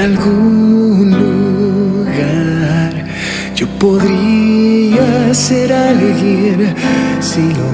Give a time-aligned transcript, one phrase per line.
[0.00, 2.92] algún lugar.
[3.54, 6.74] Yo podría ser alguien
[7.20, 7.69] si lograse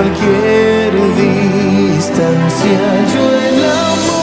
[0.00, 2.80] cualquier distancia
[3.12, 4.20] yo el amor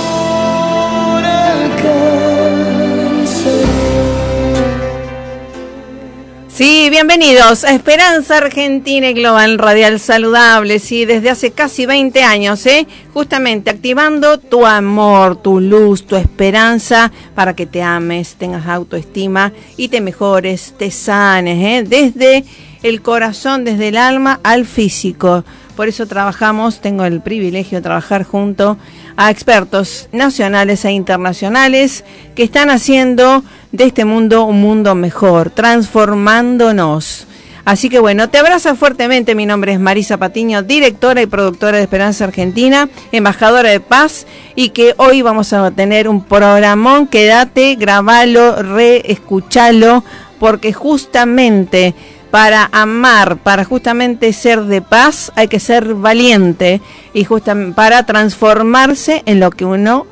[6.49, 12.65] Sí, bienvenidos a Esperanza Argentina y Global Radial Saludable, sí, desde hace casi 20 años,
[12.65, 12.87] ¿eh?
[13.13, 19.89] Justamente activando tu amor, tu luz, tu esperanza para que te ames, tengas autoestima y
[19.89, 21.83] te mejores, te sanes, ¿eh?
[21.87, 22.43] Desde
[22.83, 25.43] el corazón desde el alma al físico.
[25.77, 28.77] Por eso trabajamos, tengo el privilegio de trabajar junto
[29.15, 37.27] a expertos nacionales e internacionales que están haciendo de este mundo un mundo mejor, transformándonos.
[37.63, 39.35] Así que bueno, te abrazo fuertemente.
[39.35, 44.69] Mi nombre es Marisa Patiño, directora y productora de Esperanza Argentina, embajadora de paz, y
[44.69, 47.05] que hoy vamos a tener un programón.
[47.05, 50.03] Quédate, grabalo, reescuchalo,
[50.39, 51.93] porque justamente
[52.31, 56.81] para amar, para justamente ser de paz, hay que ser valiente
[57.13, 60.05] y justamente para transformarse en lo que uno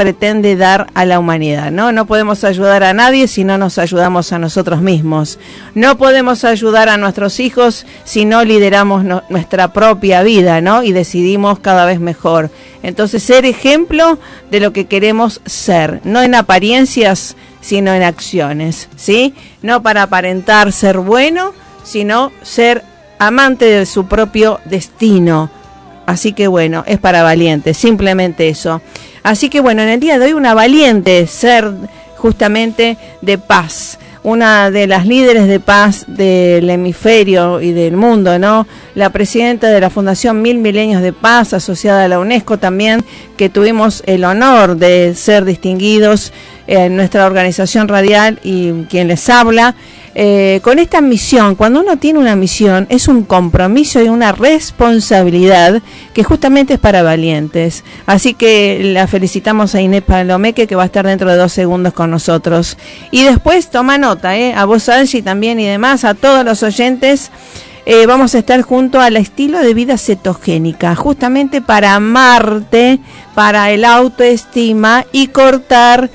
[0.00, 1.92] pretende dar a la humanidad, ¿no?
[1.92, 5.38] No podemos ayudar a nadie si no nos ayudamos a nosotros mismos.
[5.74, 10.82] No podemos ayudar a nuestros hijos si no lideramos nuestra propia vida, ¿no?
[10.82, 12.50] Y decidimos cada vez mejor.
[12.82, 14.18] Entonces, ser ejemplo
[14.50, 19.34] de lo que queremos ser, no en apariencias, sino en acciones, ¿sí?
[19.60, 21.52] No para aparentar ser bueno,
[21.90, 22.84] sino ser
[23.18, 25.50] amante de su propio destino.
[26.06, 28.80] Así que bueno, es para valientes, simplemente eso.
[29.22, 31.70] Así que bueno, en el día de hoy una valiente ser
[32.16, 38.66] justamente de paz una de las líderes de paz del hemisferio y del mundo, ¿no?
[38.94, 43.02] La presidenta de la Fundación Mil Milenios de Paz, asociada a la UNESCO también,
[43.36, 46.32] que tuvimos el honor de ser distinguidos
[46.70, 49.74] en nuestra organización radial y quien les habla.
[50.14, 55.82] Eh, con esta misión, cuando uno tiene una misión, es un compromiso y una responsabilidad
[56.14, 57.82] que justamente es para valientes.
[58.06, 61.92] Así que la felicitamos a Inés Palomeque, que va a estar dentro de dos segundos
[61.92, 62.76] con nosotros.
[63.10, 67.32] Y después toma nota, eh, a vos Angie también y demás, a todos los oyentes.
[67.84, 73.00] Eh, vamos a estar junto al estilo de vida cetogénica, justamente para amarte,
[73.34, 76.10] para el autoestima y cortar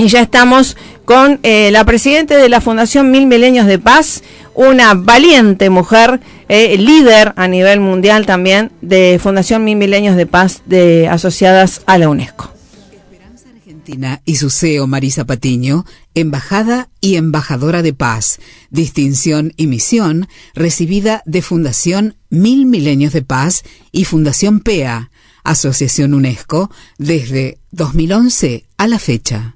[0.00, 0.76] Y ya estamos
[1.08, 4.22] con eh, la presidenta de la Fundación Mil Milenios de Paz,
[4.54, 6.20] una valiente mujer,
[6.50, 11.96] eh, líder a nivel mundial también de Fundación Mil Milenios de Paz de, asociadas a
[11.96, 12.52] la UNESCO.
[12.92, 18.38] Esperanza Argentina y su CEO Marisa Patiño, embajada y embajadora de paz,
[18.68, 23.62] distinción y misión recibida de Fundación Mil Milenios de Paz
[23.92, 25.10] y Fundación PEA,
[25.42, 29.54] Asociación UNESCO, desde 2011 a la fecha.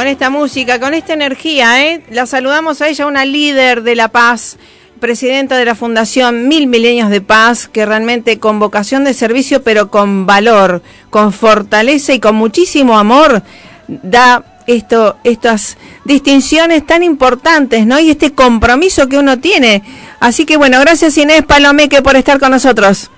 [0.00, 2.02] Con esta música, con esta energía, ¿eh?
[2.08, 4.56] La saludamos a ella, una líder de la paz,
[4.98, 9.90] presidenta de la Fundación Mil Milenios de Paz, que realmente con vocación de servicio, pero
[9.90, 10.80] con valor,
[11.10, 13.42] con fortaleza y con muchísimo amor,
[13.88, 15.76] da esto, estas
[16.06, 18.00] distinciones tan importantes, ¿no?
[18.00, 19.82] Y este compromiso que uno tiene.
[20.18, 23.10] Así que bueno, gracias Inés Palomeque por estar con nosotros.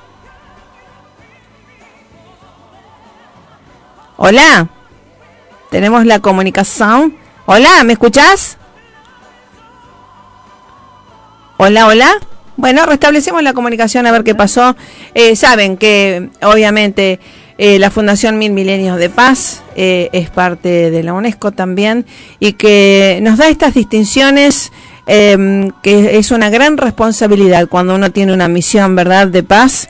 [4.17, 4.82] Hola.
[5.73, 7.17] Tenemos la comunicación.
[7.47, 8.59] Hola, ¿me escuchás?
[11.57, 12.11] Hola, hola.
[12.59, 14.77] Bueno, restablecemos la comunicación a ver qué pasó.
[15.15, 17.21] Eh, saben que obviamente
[17.57, 22.05] eh, la Fundación Mil Milenios de Paz eh, es parte de la UNESCO también
[22.39, 24.73] y que nos da estas distinciones
[25.07, 29.89] em, que es una gran responsabilidad cuando uno tiene una misión, ¿verdad?, de paz,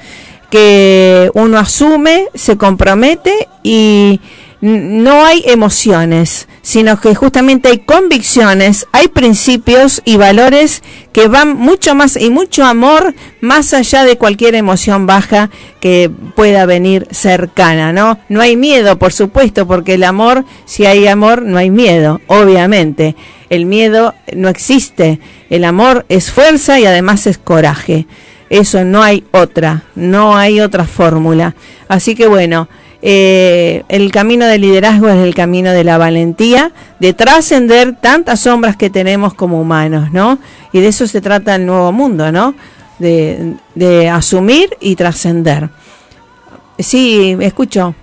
[0.49, 4.21] que uno asume, se compromete y
[4.63, 11.97] no hay emociones, sino que justamente hay convicciones, hay principios y valores que van mucho
[11.97, 15.51] más y mucho amor más allá de cualquier emoción baja
[15.81, 18.21] que pueda venir cercana, ¿no?
[18.29, 23.17] No hay miedo, por supuesto, porque el amor, si hay amor, no hay miedo, obviamente.
[23.51, 25.19] El miedo no existe,
[25.51, 28.07] el amor es fuerza y además es coraje.
[28.49, 31.57] Eso no hay otra, no hay otra fórmula.
[31.89, 32.69] Así que bueno,
[33.05, 38.77] eh, el camino del liderazgo es el camino de la valentía, de trascender tantas sombras
[38.77, 40.39] que tenemos como humanos, ¿no?
[40.73, 42.55] Y de eso se trata el nuevo mundo, ¿no?
[43.01, 45.71] De, de asumir y trascender.
[46.79, 47.97] Sí, escucho.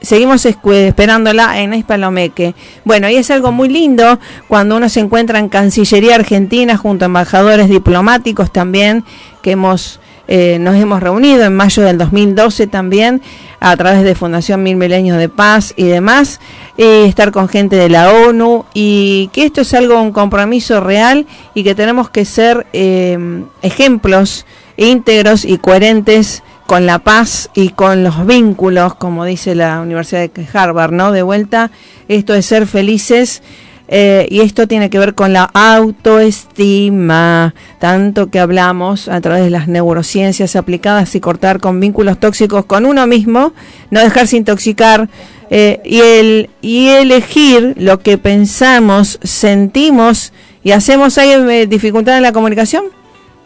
[0.00, 2.54] Seguimos esperándola en Palomeque.
[2.84, 7.06] Bueno, y es algo muy lindo cuando uno se encuentra en Cancillería Argentina junto a
[7.06, 9.02] embajadores diplomáticos también
[9.42, 13.22] que hemos eh, nos hemos reunido en mayo del 2012 también
[13.60, 16.40] a través de Fundación Mil Milenios de Paz y demás,
[16.76, 21.26] eh, estar con gente de la ONU y que esto es algo, un compromiso real
[21.54, 28.02] y que tenemos que ser eh, ejemplos íntegros y coherentes con la paz y con
[28.04, 31.12] los vínculos, como dice la Universidad de Harvard, ¿no?
[31.12, 31.70] De vuelta,
[32.08, 33.42] esto es ser felices
[33.86, 39.50] eh, y esto tiene que ver con la autoestima, tanto que hablamos a través de
[39.50, 43.52] las neurociencias aplicadas y cortar con vínculos tóxicos con uno mismo,
[43.90, 45.10] no dejarse intoxicar
[45.50, 51.18] eh, y, el, y elegir lo que pensamos, sentimos y hacemos.
[51.18, 52.84] ¿Hay eh, dificultad en la comunicación?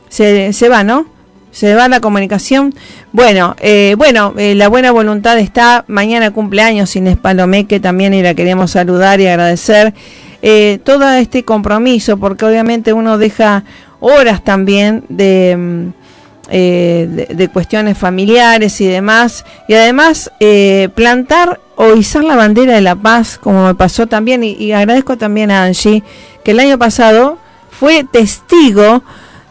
[0.09, 1.07] Se, se va, ¿no?
[1.51, 2.73] se va la comunicación.
[3.11, 3.57] Bueno,
[3.97, 5.85] bueno, la buena voluntad está.
[5.89, 9.93] Mañana cumpleaños Inés Palomeque, también y la queremos saludar y agradecer
[10.43, 13.65] eh, todo este compromiso, porque obviamente uno deja
[14.01, 15.89] horas también de, mm,
[16.51, 22.81] eh, de, cuestiones familiares y demás, y además eh, plantar o izar la bandera de
[22.81, 26.03] la paz, como me pasó también, y, agradezco también a Angie,
[26.45, 27.39] que el año pasado
[27.71, 29.03] fue testigo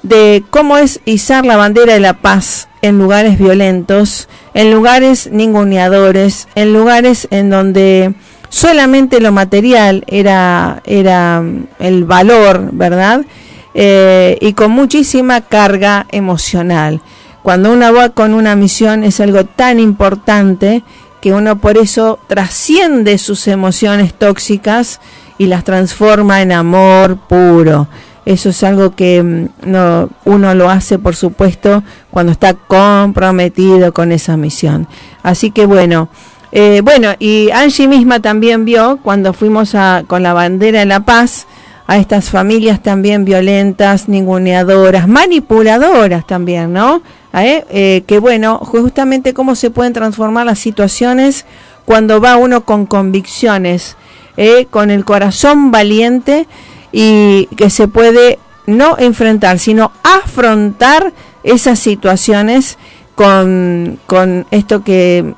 [0.03, 6.47] de cómo es izar la bandera de la paz en lugares violentos, en lugares ninguneadores,
[6.55, 8.13] en lugares en donde
[8.49, 13.25] solamente lo material era, era mm, el valor, ¿verdad?
[13.73, 17.01] Eh, y con muchísima carga emocional.
[17.43, 20.83] Cuando uno va con una misión es algo tan importante
[21.21, 24.99] que uno por eso trasciende sus emociones tóxicas
[25.37, 27.87] y las transforma en amor puro.
[28.25, 34.11] Eso es algo que mm, no, uno lo hace, por supuesto, cuando está comprometido con
[34.11, 34.87] esa misión.
[35.23, 36.09] Así que bueno,
[36.51, 39.75] eh, bueno, y Angie misma también vio cuando fuimos
[40.07, 41.47] con la bandera de la paz
[41.87, 47.01] a estas familias también violentas, ninguneadoras, manipuladoras también, ¿no?
[47.33, 47.65] ¿Eh?
[47.69, 51.45] Eh, que bueno, justamente cómo se pueden transformar las situaciones
[51.85, 53.95] cuando va uno con convicciones,
[54.69, 56.47] con el corazón valiente
[56.91, 58.37] y que se puede
[58.67, 61.11] no enfrentar, sino afrontar
[61.43, 62.77] esas situaciones
[63.15, 65.33] con, con esto que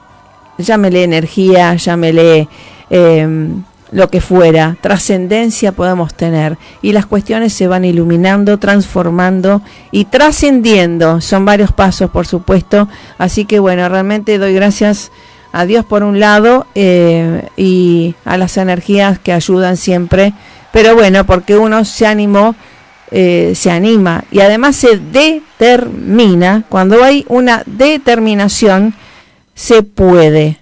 [0.60, 2.48] llámele energía, llámele
[2.90, 3.28] eh,
[3.92, 9.62] lo que fuera, trascendencia podemos tener y las cuestiones se van iluminando, transformando
[9.92, 11.22] y trascendiendo.
[11.22, 12.88] Son varios pasos, por supuesto.
[13.18, 15.12] Así que bueno, realmente doy gracias
[15.52, 20.34] a Dios por un lado eh, y a las energías que ayudan siempre.
[20.72, 22.56] Pero bueno, porque uno se animó,
[23.10, 26.64] eh, se anima y además se determina.
[26.70, 28.94] Cuando hay una determinación,
[29.60, 30.58] se puede.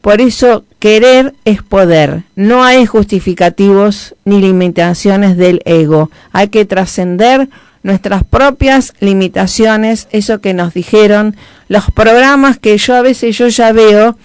[0.00, 2.22] Por eso querer es poder.
[2.36, 6.12] No hay justificativos ni limitaciones del ego.
[6.30, 7.48] Hay que trascender
[7.82, 11.34] nuestras propias limitaciones, eso que nos dijeron,
[11.66, 14.16] los programas que yo a veces yo ya veo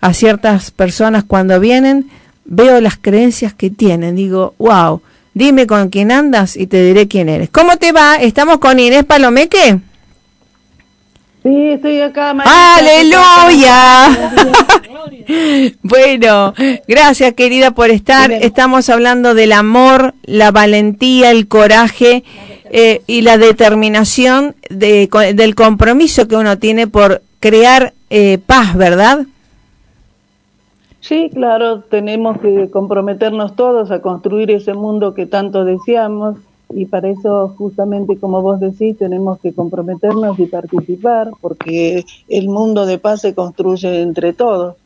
[0.00, 2.08] a ciertas personas cuando vienen
[2.46, 4.16] veo las creencias que tienen.
[4.16, 5.02] Digo, wow,
[5.34, 7.50] dime con quién andas y te diré quién eres.
[7.50, 8.16] ¿Cómo te va?
[8.16, 9.80] ¿Estamos con Inés Palomeque?
[11.46, 12.34] Sí, estoy acá.
[12.76, 14.08] ¡Aleluya!
[15.84, 16.54] bueno,
[16.88, 18.32] gracias querida por estar.
[18.32, 22.24] Estamos hablando del amor, la valentía, el coraje
[22.64, 29.20] eh, y la determinación de, del compromiso que uno tiene por crear eh, paz, ¿verdad?
[30.98, 36.38] Sí, claro, tenemos que comprometernos todos a construir ese mundo que tanto deseamos
[36.70, 42.86] y para eso justamente como vos decís tenemos que comprometernos y participar porque el mundo
[42.86, 44.76] de paz se construye entre todos.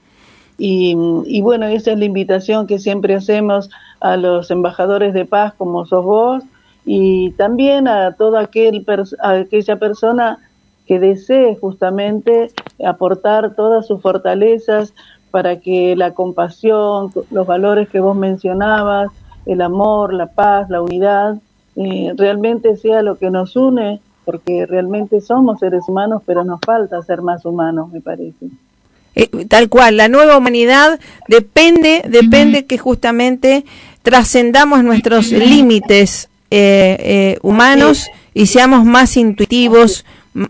[0.63, 5.87] Y, bueno, esa es la invitación que siempre hacemos a los embajadores de paz como
[5.87, 6.45] sos vos
[6.85, 8.85] y también a toda aquel
[9.23, 10.39] a aquella persona
[10.87, 12.51] que desee justamente
[12.85, 14.93] aportar todas sus fortalezas
[15.31, 19.11] para que la compasión, los valores que vos mencionabas,
[19.47, 21.39] el amor, la paz, la unidad,
[21.83, 27.01] eh, realmente sea lo que nos une, porque realmente somos seres humanos, pero nos falta
[27.03, 28.49] ser más humanos, me parece.
[29.15, 33.65] Eh, tal cual, la nueva humanidad depende, depende que justamente
[34.03, 40.05] trascendamos nuestros límites eh, humanos y seamos más intuitivos,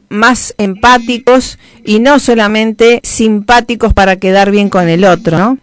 [0.08, 5.58] más empáticos y no solamente simpáticos para quedar bien con el otro, ¿no?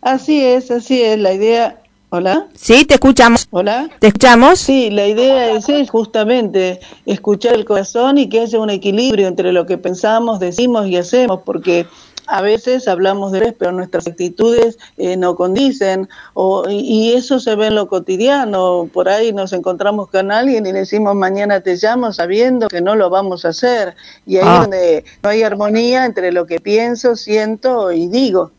[0.00, 1.18] Así es, así es.
[1.18, 1.80] La idea
[2.10, 2.46] Hola.
[2.54, 3.46] Sí, te escuchamos.
[3.50, 3.90] Hola.
[3.98, 4.58] ¿Te escuchamos?
[4.58, 9.66] Sí, la idea es, justamente escuchar el corazón y que haya un equilibrio entre lo
[9.66, 11.86] que pensamos, decimos y hacemos, porque
[12.26, 17.66] a veces hablamos de pero nuestras actitudes eh, no condicen o, y eso se ve
[17.66, 18.88] en lo cotidiano.
[18.90, 23.10] Por ahí nos encontramos con alguien y decimos mañana te llamo sabiendo que no lo
[23.10, 23.96] vamos a hacer.
[24.24, 24.60] Y ahí es ah.
[24.62, 28.52] donde no hay armonía entre lo que pienso, siento y digo.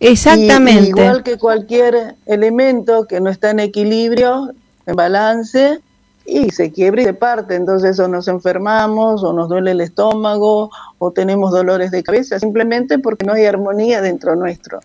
[0.00, 0.90] Exactamente.
[0.90, 4.52] igual que cualquier elemento que no está en equilibrio,
[4.86, 5.80] en balance,
[6.24, 7.54] y se quiebra y se parte.
[7.54, 12.98] Entonces, o nos enfermamos, o nos duele el estómago, o tenemos dolores de cabeza, simplemente
[12.98, 14.80] porque no hay armonía dentro nuestro.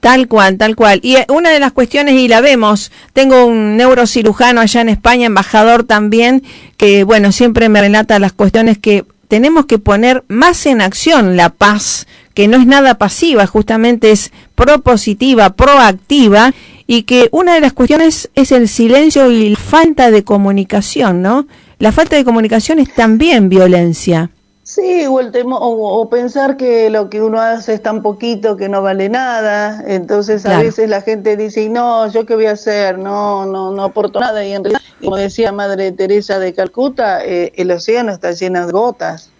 [0.00, 1.00] Tal cual, tal cual.
[1.02, 5.26] Y eh, una de las cuestiones, y la vemos, tengo un neurocirujano allá en España,
[5.26, 6.42] embajador también,
[6.76, 11.50] que, bueno, siempre me relata las cuestiones que tenemos que poner más en acción la
[11.50, 16.52] paz, que no es nada pasiva, justamente es propositiva, proactiva,
[16.88, 21.46] y que una de las cuestiones es el silencio y la falta de comunicación, ¿no?
[21.78, 24.30] La falta de comunicación es también violencia.
[24.70, 28.82] Sí, o, el o, pensar que lo que uno hace es tan poquito que no
[28.82, 33.46] vale nada, entonces a veces la gente dice, no, yo qué voy a hacer, no,
[33.46, 37.72] no, no aporto nada, y en realidad, como decía Madre Teresa de Calcuta, eh, el
[37.72, 39.30] océano está lleno de gotas.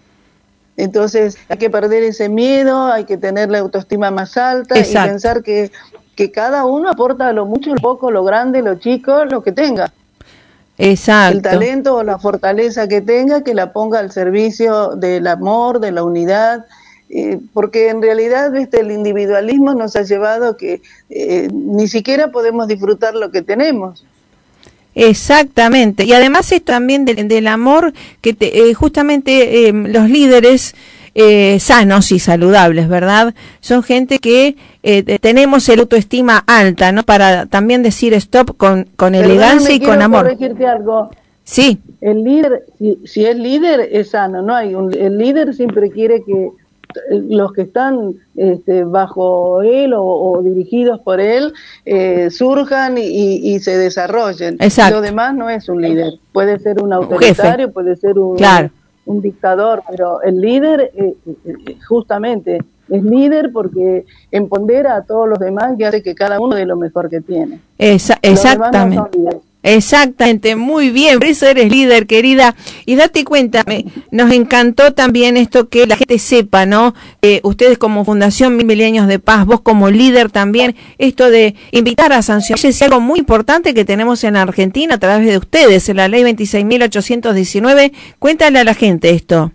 [0.76, 5.44] Entonces hay que perder ese miedo, hay que tener la autoestima más alta y pensar
[5.44, 5.70] que,
[6.16, 9.92] que cada uno aporta lo mucho, lo poco, lo grande, lo chico, lo que tenga.
[10.80, 11.36] Exacto.
[11.36, 15.92] El talento o la fortaleza que tenga, que la ponga al servicio del amor, de
[15.92, 16.64] la unidad,
[17.10, 18.80] eh, porque en realidad ¿viste?
[18.80, 24.06] el individualismo nos ha llevado a que eh, ni siquiera podemos disfrutar lo que tenemos.
[24.94, 26.04] Exactamente.
[26.04, 30.74] Y además es también del, amor que eh, justamente los líderes
[31.14, 33.34] eh, sanos y saludables, ¿verdad?
[33.60, 37.02] Son gente que eh, tenemos el autoestima alta, ¿no?
[37.02, 40.28] Para también decir stop con, con elegancia y con amor.
[40.66, 41.10] Algo.
[41.44, 41.78] Sí.
[42.00, 42.64] El líder,
[43.04, 44.54] si, es líder, es sano, ¿no?
[44.54, 50.40] Hay un, el líder siempre quiere que eh, los que están este, bajo él o,
[50.42, 51.52] dirigidos por él
[51.84, 54.56] eh, surjan y, se desarrollen.
[54.60, 54.96] Exacto.
[54.96, 56.14] Lo demás no es un líder.
[56.32, 58.70] Puede ser un autoritario, puede ser un, claro
[59.06, 62.58] un dictador, pero el líder eh, eh, justamente
[62.88, 66.76] es líder porque empodera a todos los demás y hace que cada uno dé lo
[66.76, 67.60] mejor que tiene.
[68.22, 69.40] exactamente.
[69.62, 72.54] Exactamente, muy bien, por eso eres líder, querida.
[72.86, 76.94] Y date cuenta, me, nos encantó también esto que la gente sepa, ¿no?
[77.20, 82.12] Eh, ustedes como Fundación Mil Milenios de Paz, vos como líder también, esto de invitar
[82.12, 85.96] a sancionar es algo muy importante que tenemos en Argentina a través de ustedes, en
[85.98, 87.92] la ley 26.819.
[88.18, 89.52] Cuéntale a la gente esto.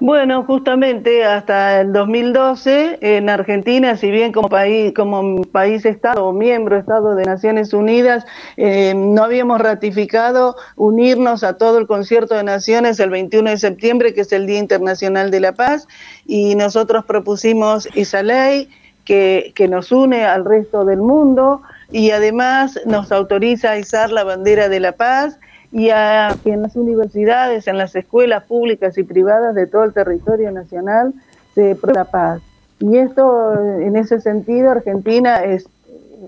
[0.00, 6.32] Bueno, justamente hasta el 2012 en Argentina, si bien como país, como país Estado o
[6.32, 8.24] miembro Estado de Naciones Unidas,
[8.56, 14.14] eh, no habíamos ratificado unirnos a todo el concierto de naciones el 21 de septiembre,
[14.14, 15.88] que es el Día Internacional de la Paz,
[16.26, 18.68] y nosotros propusimos esa ley
[19.04, 24.24] que, que nos une al resto del mundo y además nos autoriza a izar la
[24.24, 25.38] bandera de la paz
[25.72, 29.94] y a que en las universidades, en las escuelas públicas y privadas de todo el
[29.94, 31.14] territorio nacional
[31.54, 32.42] se la paz.
[32.78, 35.66] Y esto, en ese sentido, Argentina es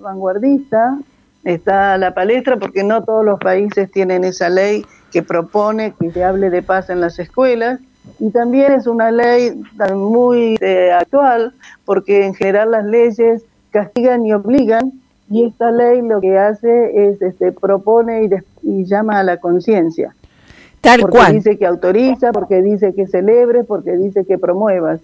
[0.00, 0.98] vanguardista,
[1.44, 6.10] está a la palestra porque no todos los países tienen esa ley que propone que
[6.10, 7.80] se hable de paz en las escuelas
[8.18, 9.62] y también es una ley
[9.94, 11.54] muy eh, actual
[11.84, 17.22] porque en general las leyes castigan y obligan y esta ley lo que hace es
[17.22, 18.28] este, propone
[18.62, 20.14] y, llama a la conciencia.
[20.80, 25.00] Tal porque dice que autoriza, porque dice que celebres, porque dice que promuevas.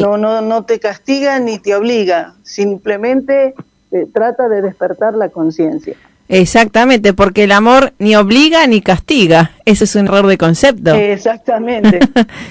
[0.00, 3.54] No, no, no te castiga ni te obliga, simplemente
[3.90, 5.96] eh, trata de despertar la conciencia.
[6.28, 9.52] Exactamente, porque el amor ni obliga ni castiga.
[9.64, 10.94] Ese es un error de concepto.
[10.94, 11.98] Exactamente.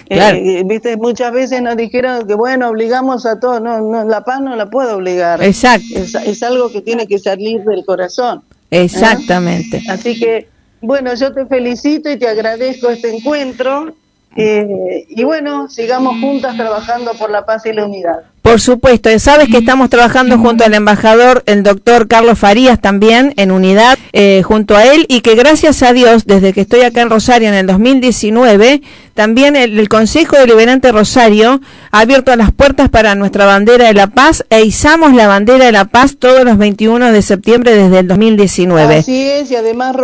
[0.09, 3.61] Eh, viste, muchas veces nos dijeron que bueno, obligamos a todos.
[3.61, 5.43] No, no, la paz no la puedo obligar.
[5.43, 5.85] Exacto.
[5.95, 8.41] Es, algo que tiene que salir del corazón.
[8.71, 8.83] ¿eh?
[8.83, 9.83] Exactamente.
[9.89, 10.47] Así que,
[10.81, 13.93] bueno, yo te felicito y te agradezco este encuentro.
[14.37, 18.21] Eh, y bueno, sigamos juntas trabajando por la paz y la unidad.
[18.43, 23.51] Por supuesto, sabes que estamos trabajando junto al embajador, el doctor Carlos Farías también, en
[23.51, 27.09] unidad, eh, junto a él, y que gracias a Dios, desde que estoy acá en
[27.09, 28.81] Rosario en el 2019,
[29.15, 31.59] también el, Consejo Deliberante Rosario
[31.91, 35.71] ha abierto las puertas para nuestra bandera de la paz e izamos la bandera de
[35.73, 38.97] la paz todos los 21 de septiembre desde el 2019.
[38.97, 39.95] Así es, y además...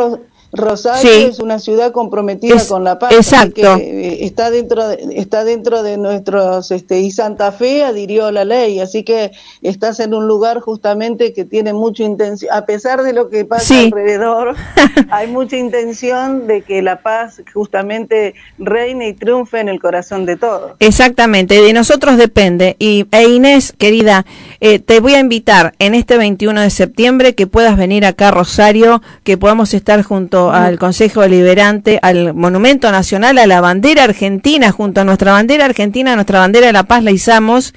[0.54, 3.12] Rosario es una ciudad comprometida con la paz.
[3.12, 3.76] Exacto.
[3.76, 8.46] Eh, está dentro de, está dentro de nuestros este y Santa Fe adhirió a la
[8.46, 9.32] ley, así que
[9.64, 13.80] estás en un lugar justamente que tiene mucha intención, a pesar de lo que pasa
[13.80, 14.56] alrededor,
[15.10, 20.38] hay mucha intención de que la paz justamente reine y triunfe en el corazón de
[20.38, 20.74] todos.
[20.80, 22.76] Exactamente, de nosotros depende.
[22.78, 24.26] Y e Inés, querida,
[24.60, 28.32] eh, te voy a invitar en este 21 de septiembre que puedas venir acá a
[28.32, 34.72] Rosario, que podamos estar juntos al Consejo Deliberante, al Monumento Nacional, a la bandera argentina,
[34.72, 37.74] junto a nuestra bandera argentina, nuestra bandera de la paz la izamos.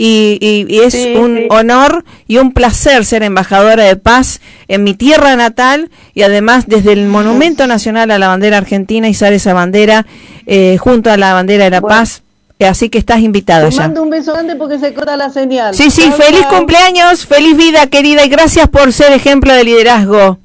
[0.00, 5.90] Y, es un honor y un placer ser embajadora de paz en mi tierra natal
[6.14, 10.06] y además desde el Monumento Nacional a la bandera argentina izar esa bandera
[10.46, 12.22] eh, junto a la bandera de la paz.
[12.66, 15.74] Así que estás invitada Te mando un beso grande porque se corta la señal.
[15.74, 20.38] Sí, sí, feliz cumpleaños, feliz vida querida y gracias por ser ejemplo de liderazgo.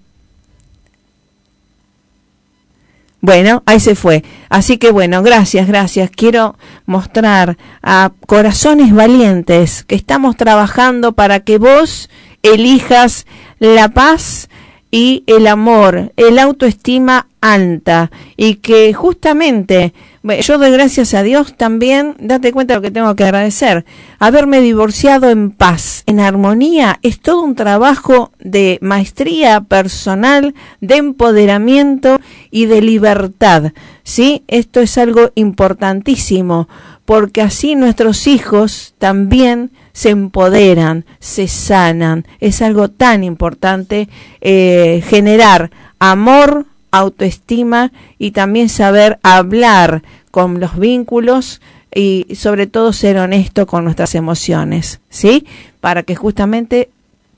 [3.23, 4.21] Bueno, ahí se fue.
[4.49, 6.11] Así que bueno, gracias, gracias.
[6.11, 12.09] Quiero mostrar a corazones valientes que estamos trabajando para que vos
[12.41, 13.25] elijas
[13.59, 14.49] la paz
[14.91, 22.15] y el amor, el autoestima alta y que justamente yo doy gracias a Dios también,
[22.17, 23.85] date cuenta de lo que tengo que agradecer,
[24.19, 32.21] haberme divorciado en paz, en armonía, es todo un trabajo de maestría personal, de empoderamiento
[32.51, 33.73] y de libertad.
[34.03, 34.43] ¿Sí?
[34.47, 36.67] Esto es algo importantísimo,
[37.05, 42.25] porque así nuestros hijos también se empoderan, se sanan.
[42.39, 44.09] Es algo tan importante
[44.41, 51.59] eh, generar amor, autoestima y también saber hablar con los vínculos
[51.93, 55.45] y sobre todo ser honesto con nuestras emociones, ¿sí?
[55.81, 56.89] Para que justamente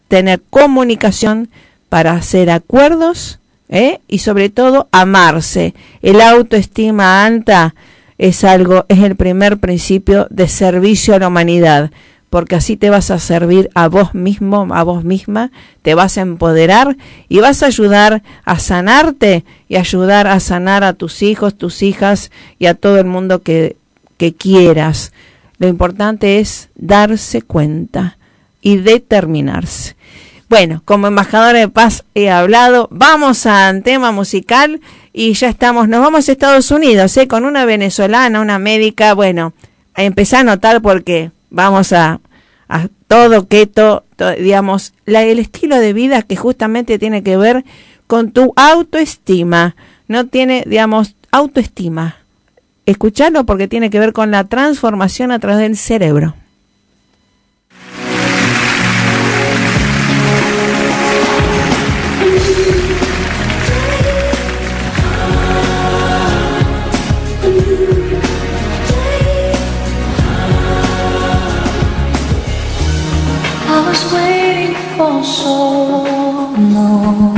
[0.08, 1.50] tener comunicación
[1.90, 3.40] para hacer acuerdos
[3.70, 4.00] ¿eh?
[4.08, 5.74] y sobre todo amarse.
[6.02, 7.76] El autoestima alta
[8.18, 11.92] es algo, es el primer principio de servicio a la humanidad
[12.30, 16.22] porque así te vas a servir a vos mismo, a vos misma, te vas a
[16.22, 16.98] empoderar
[17.30, 22.32] y vas a ayudar a sanarte y ayudar a sanar a tus hijos, tus hijas
[22.60, 23.78] y a todo el mundo que,
[24.18, 25.14] que quieras.
[25.58, 28.18] Lo importante es darse cuenta
[28.62, 29.96] y determinarse.
[30.50, 34.80] Bueno, como embajadora de paz he hablado, vamos a un tema musical
[35.12, 37.28] y ya estamos, nos vamos a Estados Unidos, ¿eh?
[37.28, 39.54] con una venezolana, una médica, bueno,
[39.96, 42.20] empecé a notar porque vamos a,
[42.68, 44.04] a todo keto,
[44.38, 47.64] digamos, la, el estilo de vida que justamente tiene que ver
[48.08, 49.76] con tu autoestima,
[50.08, 52.18] no tiene, digamos, autoestima.
[52.86, 56.36] Escuchalo porque tiene que ver con la transformación a través del cerebro.
[74.98, 75.56] For so
[76.76, 77.36] long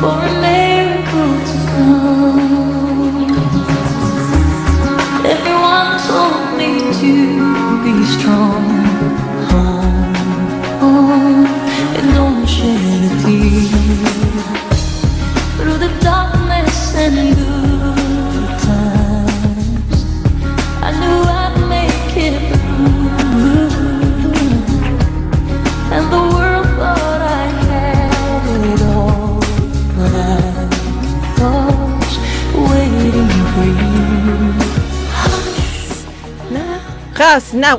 [0.00, 3.30] for a miracle to come.
[5.34, 7.12] Everyone told me to
[7.84, 8.55] be strong.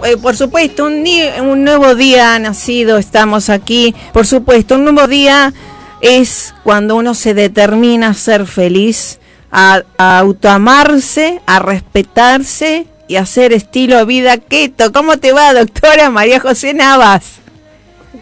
[0.05, 1.03] Eh, por supuesto, un,
[1.41, 3.93] un nuevo día ha nacido, estamos aquí.
[4.11, 5.53] Por supuesto, un nuevo día
[6.01, 9.19] es cuando uno se determina a ser feliz,
[9.51, 14.91] a, autoamarse, a respetarse y a hacer estilo vida keto.
[14.91, 17.39] ¿Cómo te va, doctora María José Navas?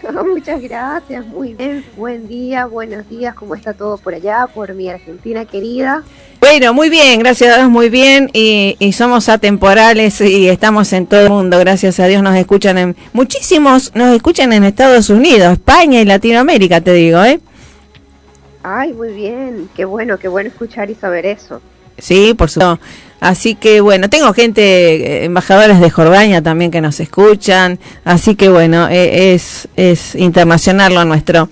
[0.25, 4.89] Muchas gracias, muy bien, buen día, buenos días, ¿cómo está todo por allá, por mi
[4.89, 6.03] Argentina querida?
[6.39, 11.21] Bueno, muy bien, gracias a Dios, muy bien, y, somos atemporales y estamos en todo
[11.21, 16.01] el mundo, gracias a Dios nos escuchan en, muchísimos nos escuchan en Estados Unidos, España
[16.01, 17.39] y Latinoamérica, te digo, ¿eh?
[18.61, 21.61] Ay, muy bien, qué bueno, qué bueno escuchar y saber eso.
[21.97, 22.79] Sí, por supuesto.
[23.19, 27.79] Así que bueno, tengo gente, eh, embajadores de Jordania también que nos escuchan.
[28.03, 31.49] Así que bueno, eh, es, es internacional lo nuestro.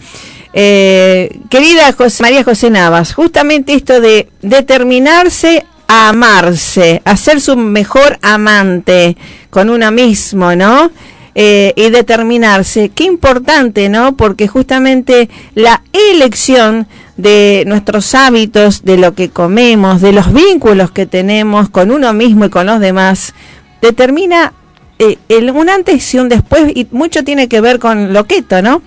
[0.53, 8.19] Eh, querida María José Navas, justamente esto de determinarse a amarse, a ser su mejor
[8.21, 9.17] amante
[9.49, 10.91] con uno mismo, ¿no?
[11.35, 14.15] y determinarse, qué importante, ¿no?
[14.15, 21.05] Porque justamente la elección de nuestros hábitos, de lo que comemos, de los vínculos que
[21.05, 23.33] tenemos con uno mismo y con los demás,
[23.81, 24.53] determina
[24.99, 28.61] eh, el, un antes y un después y mucho tiene que ver con lo queto,
[28.61, 28.81] ¿no?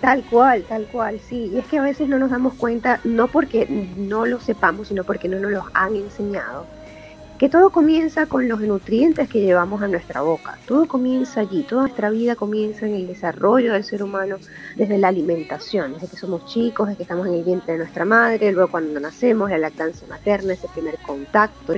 [0.00, 1.50] Tal cual, tal cual, sí.
[1.52, 5.04] Y es que a veces no nos damos cuenta, no porque no lo sepamos, sino
[5.04, 6.66] porque no nos lo han enseñado
[7.40, 10.58] que todo comienza con los nutrientes que llevamos a nuestra boca.
[10.66, 14.36] Todo comienza allí, toda nuestra vida comienza en el desarrollo del ser humano
[14.76, 18.04] desde la alimentación, desde que somos chicos, desde que estamos en el vientre de nuestra
[18.04, 21.74] madre, luego cuando nacemos, la lactancia materna, ese primer contacto,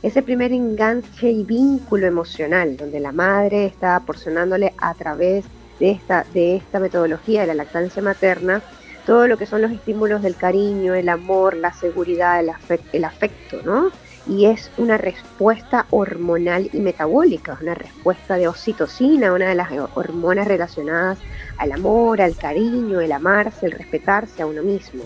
[0.00, 5.44] ese primer enganche y vínculo emocional, donde la madre está proporcionándole a través
[5.80, 8.62] de esta, de esta metodología de la lactancia materna
[9.06, 12.52] todo lo que son los estímulos del cariño, el amor, la seguridad, el,
[12.92, 13.90] el afecto, ¿no?
[14.26, 20.48] Y es una respuesta hormonal y metabólica, una respuesta de oxitocina, una de las hormonas
[20.48, 21.18] relacionadas
[21.58, 25.02] al amor, al cariño, el amarse, el respetarse a uno mismo.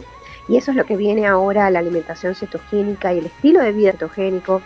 [0.48, 3.92] Y eso es lo que viene ahora la alimentación cetogénica y el estilo de vida
[3.92, 4.62] cetogénico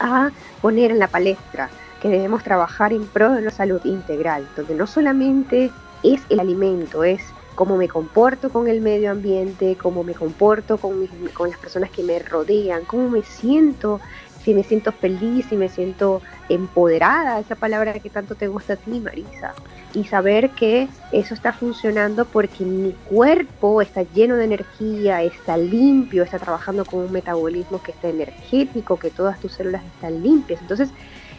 [0.00, 1.68] a poner en la palestra,
[2.00, 5.70] que debemos trabajar en pro de la salud integral, donde no solamente
[6.02, 7.22] es el alimento, es
[7.54, 12.02] cómo me comporto con el medio ambiente, cómo me comporto con, con las personas que
[12.02, 14.00] me rodean, cómo me siento,
[14.44, 18.76] si me siento feliz, si me siento empoderada, esa palabra que tanto te gusta a
[18.76, 19.54] ti, Marisa.
[19.94, 26.24] Y saber que eso está funcionando porque mi cuerpo está lleno de energía, está limpio,
[26.24, 30.60] está trabajando con un metabolismo que está energético, que todas tus células están limpias.
[30.60, 30.90] Entonces,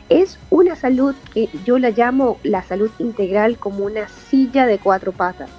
[0.10, 5.12] es una salud que yo la llamo la salud integral como una silla de cuatro
[5.12, 5.50] patas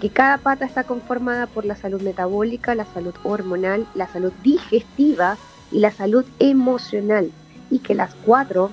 [0.00, 5.38] que cada pata está conformada por la salud metabólica, la salud hormonal, la salud digestiva
[5.72, 7.30] y la salud emocional,
[7.70, 8.70] y que las cuatro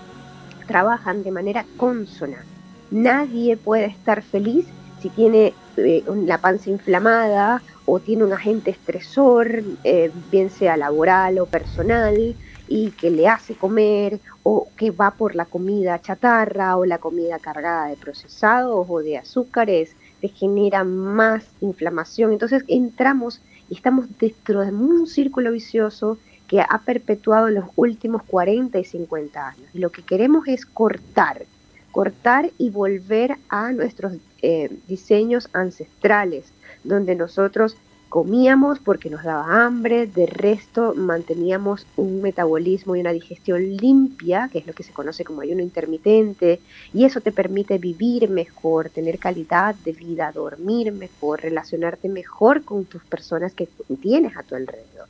[0.68, 2.44] trabajan de manera consona.
[2.92, 4.68] Nadie puede estar feliz
[5.02, 11.40] si tiene eh, la panza inflamada o tiene un agente estresor, eh, bien sea laboral
[11.40, 12.36] o personal,
[12.68, 17.40] y que le hace comer o que va por la comida chatarra o la comida
[17.40, 19.96] cargada de procesados o de azúcares
[20.30, 22.32] genera más inflamación.
[22.32, 28.78] Entonces entramos y estamos dentro de un círculo vicioso que ha perpetuado los últimos 40
[28.80, 29.70] y 50 años.
[29.74, 31.46] lo que queremos es cortar,
[31.92, 36.46] cortar y volver a nuestros eh, diseños ancestrales,
[36.84, 37.78] donde nosotros
[38.14, 44.60] comíamos porque nos daba hambre, de resto manteníamos un metabolismo y una digestión limpia, que
[44.60, 46.60] es lo que se conoce como ayuno intermitente,
[46.94, 52.86] y eso te permite vivir mejor, tener calidad de vida, dormir mejor, relacionarte mejor con
[52.86, 53.68] tus personas que
[54.00, 55.08] tienes a tu alrededor.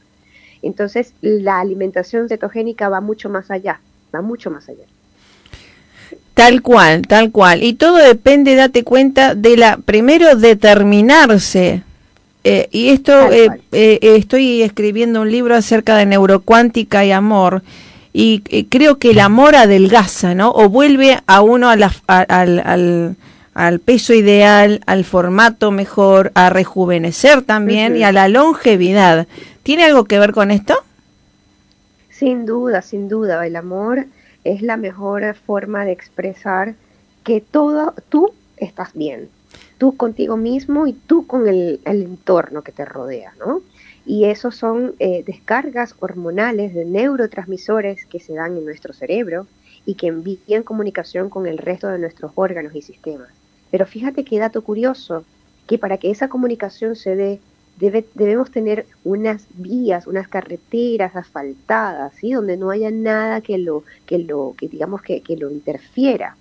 [0.62, 3.82] Entonces, la alimentación cetogénica va mucho más allá,
[4.16, 4.86] va mucho más allá.
[6.36, 7.64] Tal cual, tal cual.
[7.64, 11.84] Y todo depende, date cuenta, de la, primero, determinarse
[12.44, 17.62] eh, y esto, eh, eh, estoy escribiendo un libro acerca de neurocuántica y amor,
[18.16, 20.52] y creo que el amor adelgaza, ¿no?
[20.52, 21.74] O vuelve a uno a
[22.08, 23.16] al,
[23.56, 29.26] al, peso ideal, al formato mejor, a rejuvenecer también y a la longevidad.
[29.64, 30.76] ¿Tiene algo que ver con esto?
[32.12, 33.48] Sin duda, sin duda.
[33.48, 34.06] El amor
[34.44, 36.76] es la mejor forma de expresar
[37.24, 39.30] que todo tú estás bien
[39.84, 43.62] tú contigo mismo y tú con el, entorno que te rodea, ¿no?
[44.06, 49.46] Y esos son eh, descargas hormonales de neurotransmisores que se dan en nuestro cerebro
[49.86, 53.28] y que envían comunicación con el resto de nuestros órganos y sistemas.
[53.72, 55.26] Pero fíjate qué dato curioso,
[55.68, 57.42] que para que esa comunicación se dé,
[57.78, 62.32] debe, debemos tener unas vías, unas carreteras asfaltadas, ¿sí?
[62.32, 66.38] donde no haya nada que lo, que lo, que digamos que lo interfiera.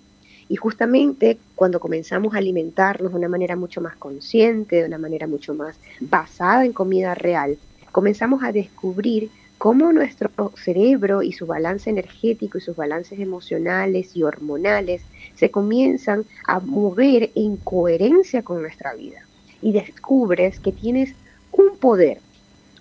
[0.53, 5.27] Y justamente cuando comenzamos a alimentarnos de una manera mucho más consciente, de una manera
[5.27, 7.59] mucho más basada en comida real,
[7.91, 14.25] comenzamos a descubrir cómo nuestro cerebro y su balance energético y sus balances emocionales y
[14.25, 19.21] hormonales se comienzan a mover en coherencia con nuestra vida.
[19.63, 21.17] Y descubres que tienes
[21.51, 22.25] un poder,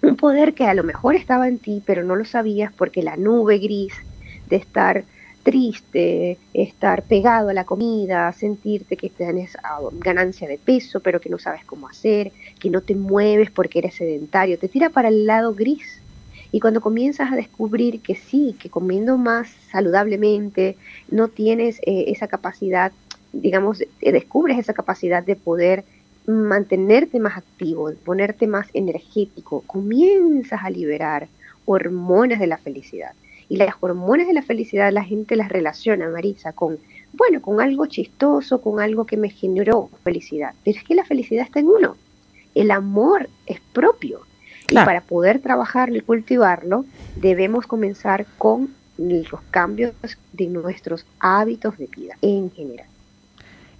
[0.01, 3.15] un poder que a lo mejor estaba en ti, pero no lo sabías porque la
[3.15, 3.93] nube gris
[4.45, 5.05] de estar
[5.43, 11.30] triste, estar pegado a la comida, sentirte que tienes ah, ganancia de peso, pero que
[11.30, 15.25] no sabes cómo hacer, que no te mueves porque eres sedentario, te tira para el
[15.25, 16.01] lado gris.
[16.51, 20.75] Y cuando comienzas a descubrir que sí, que comiendo más saludablemente,
[21.10, 22.91] no tienes eh, esa capacidad,
[23.32, 25.86] digamos, descubres esa capacidad de poder
[26.27, 31.27] mantenerte más activo, ponerte más energético, comienzas a liberar
[31.65, 33.13] hormonas de la felicidad.
[33.52, 36.78] Y las hormonas de la felicidad la gente las relaciona, Marisa, con,
[37.12, 40.54] bueno, con algo chistoso, con algo que me generó felicidad.
[40.64, 41.98] Pero es que la felicidad está en uno.
[42.56, 44.22] El amor es propio.
[44.70, 46.86] Y para poder trabajarlo y cultivarlo,
[47.18, 49.92] debemos comenzar con los cambios
[50.32, 52.88] de nuestros hábitos de vida en general.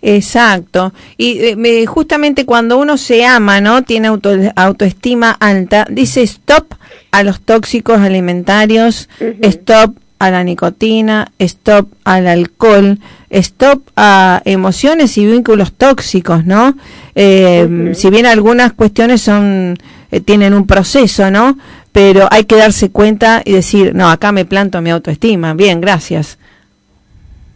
[0.02, 0.92] Exacto.
[1.16, 3.84] Y eh, justamente cuando uno se ama, ¿no?
[3.84, 6.74] Tiene autoestima alta, dice stop
[7.12, 9.10] a los tóxicos alimentarios,
[9.42, 16.76] stop a la nicotina, stop al alcohol, stop a emociones y vínculos tóxicos, ¿no?
[17.16, 19.76] Eh, si bien algunas cuestiones son
[20.12, 21.58] eh, tienen un proceso, ¿no?
[21.92, 25.54] Pero hay que darse cuenta y decir, no, acá me planto mi autoestima.
[25.54, 26.38] Bien, gracias.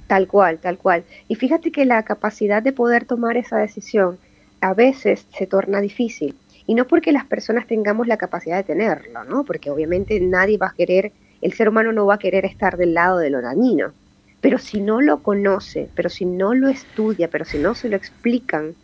[0.07, 1.03] Tal cual, tal cual.
[1.27, 4.17] Y fíjate que la capacidad de poder tomar esa decisión
[4.61, 6.35] a veces se torna difícil.
[6.67, 9.43] Y no porque las personas tengamos la capacidad de tenerlo, ¿no?
[9.43, 12.93] Porque obviamente nadie va a querer, el ser humano no va a querer estar del
[12.93, 13.93] lado de lo dañino.
[14.41, 17.95] Pero si no lo conoce, pero si no lo estudia, pero si no se lo
[17.95, 18.75] explican,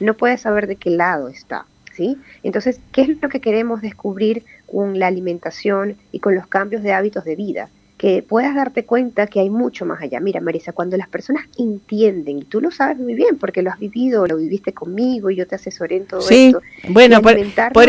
[0.00, 1.66] no puede saber de qué lado está.
[1.92, 2.16] ¿Sí?
[2.42, 6.92] Entonces, ¿qué es lo que queremos descubrir con la alimentación y con los cambios de
[6.92, 7.68] hábitos de vida?
[8.00, 10.20] Que puedas darte cuenta que hay mucho más allá.
[10.20, 13.78] Mira, Marisa, cuando las personas entienden, y tú lo sabes muy bien porque lo has
[13.78, 16.62] vivido, lo viviste conmigo y yo te asesoré en todo sí, esto.
[16.88, 17.36] Bueno, por,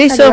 [0.02, 0.30] eso,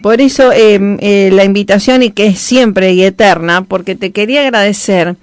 [0.00, 4.40] por eso em, eh, la invitación y que es siempre y eterna, porque te quería
[4.40, 5.16] agradecer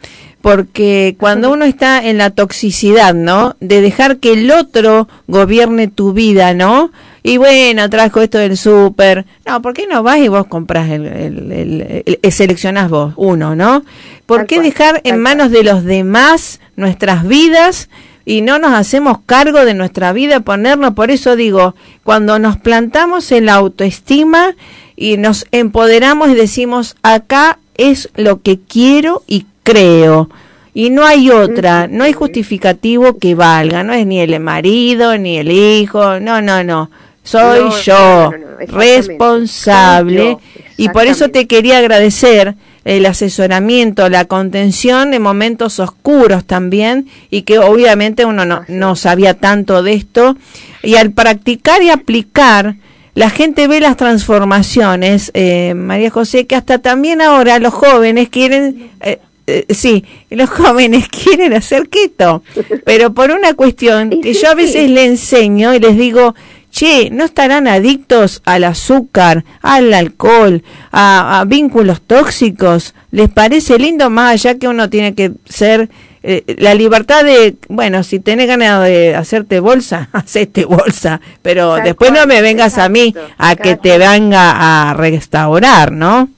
[0.44, 3.56] porque cuando uno está en la toxicidad, ¿no?
[3.62, 6.92] De dejar que el otro gobierne tu vida, ¿no?
[7.24, 9.26] Y bueno, trajo esto del súper.
[9.46, 13.86] No, ¿por qué no vas y vos compras el, el, el, seleccionás vos uno, ¿no?
[14.26, 17.88] ¿Por qué dejar en manos de los demás nuestras vidas
[18.26, 20.94] y no nos hacemos cargo de nuestra vida, ponernos?
[20.94, 24.56] Por eso digo, cuando nos plantamos en la autoestima
[24.98, 30.30] y nos empoderamos y decimos, acá es lo que quiero y creo.
[30.74, 35.38] Y no hay otra, no hay justificativo que valga, no es ni el marido, ni
[35.38, 36.90] el hijo, no, no, no.
[37.24, 38.32] Soy yo
[38.68, 40.38] responsable
[40.78, 47.44] y por eso te quería agradecer el asesoramiento, la contención en momentos oscuros también y
[47.44, 50.36] que obviamente uno no, no sabía tanto de esto.
[50.82, 52.76] Y al practicar y aplicar
[53.16, 58.90] la gente ve las transformaciones, eh, María José, que hasta también ahora los jóvenes quieren,
[59.02, 62.44] eh, eh, sí, los jóvenes quieren hacer keto,
[62.86, 66.34] pero por una cuestión que yo a veces le enseño y les digo,
[66.72, 72.96] che, ¿no estarán adictos al azúcar, al alcohol, a, vínculos tóxicos?
[73.12, 75.90] ¿Les parece lindo más allá que uno tiene que ser
[76.24, 82.12] eh, la libertad de, bueno, si tenés ganas de hacerte bolsa, hacete bolsa, pero después
[82.12, 86.30] no me vengas a mí a que te venga a restaurar, ¿no?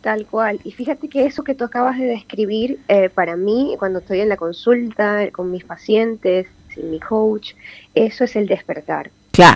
[0.00, 0.60] Tal cual.
[0.64, 4.28] Y fíjate que eso que tú acabas de describir, eh, para mí, cuando estoy en
[4.28, 7.54] la consulta con mis pacientes, sin mi coach,
[7.94, 9.10] eso es el despertar.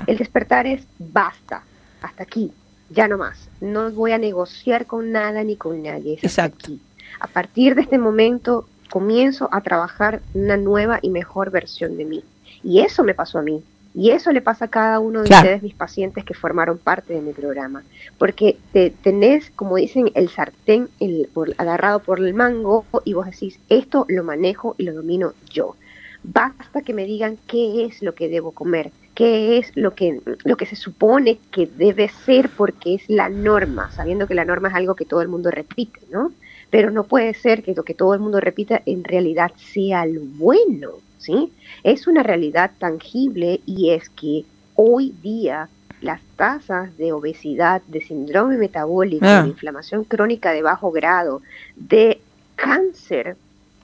[0.06, 1.64] El despertar es basta,
[2.02, 2.52] hasta aquí,
[2.90, 3.48] ya no más.
[3.60, 6.18] No voy a negociar con nada ni con nadie.
[6.22, 6.72] Exacto.
[7.18, 12.24] A partir de este momento comienzo a trabajar una nueva y mejor versión de mí.
[12.62, 13.62] Y eso me pasó a mí.
[13.94, 17.20] Y eso le pasa a cada uno de ustedes, mis pacientes que formaron parte de
[17.20, 17.82] mi programa.
[18.16, 21.28] Porque te, tenés, como dicen, el sartén el,
[21.58, 25.76] agarrado por el mango y vos decís, esto lo manejo y lo domino yo.
[26.22, 30.56] Basta que me digan qué es lo que debo comer, qué es lo que, lo
[30.56, 34.74] que se supone que debe ser porque es la norma, sabiendo que la norma es
[34.74, 36.32] algo que todo el mundo repite, ¿no?
[36.70, 40.20] Pero no puede ser que lo que todo el mundo repita en realidad sea lo
[40.22, 40.92] bueno,
[41.22, 41.52] ¿sí?
[41.84, 44.44] Es una realidad tangible y es que
[44.74, 45.68] hoy día
[46.00, 49.42] las tasas de obesidad, de síndrome metabólico, Ah.
[49.42, 51.42] de inflamación crónica de bajo grado,
[51.76, 52.20] de
[52.56, 53.36] cáncer,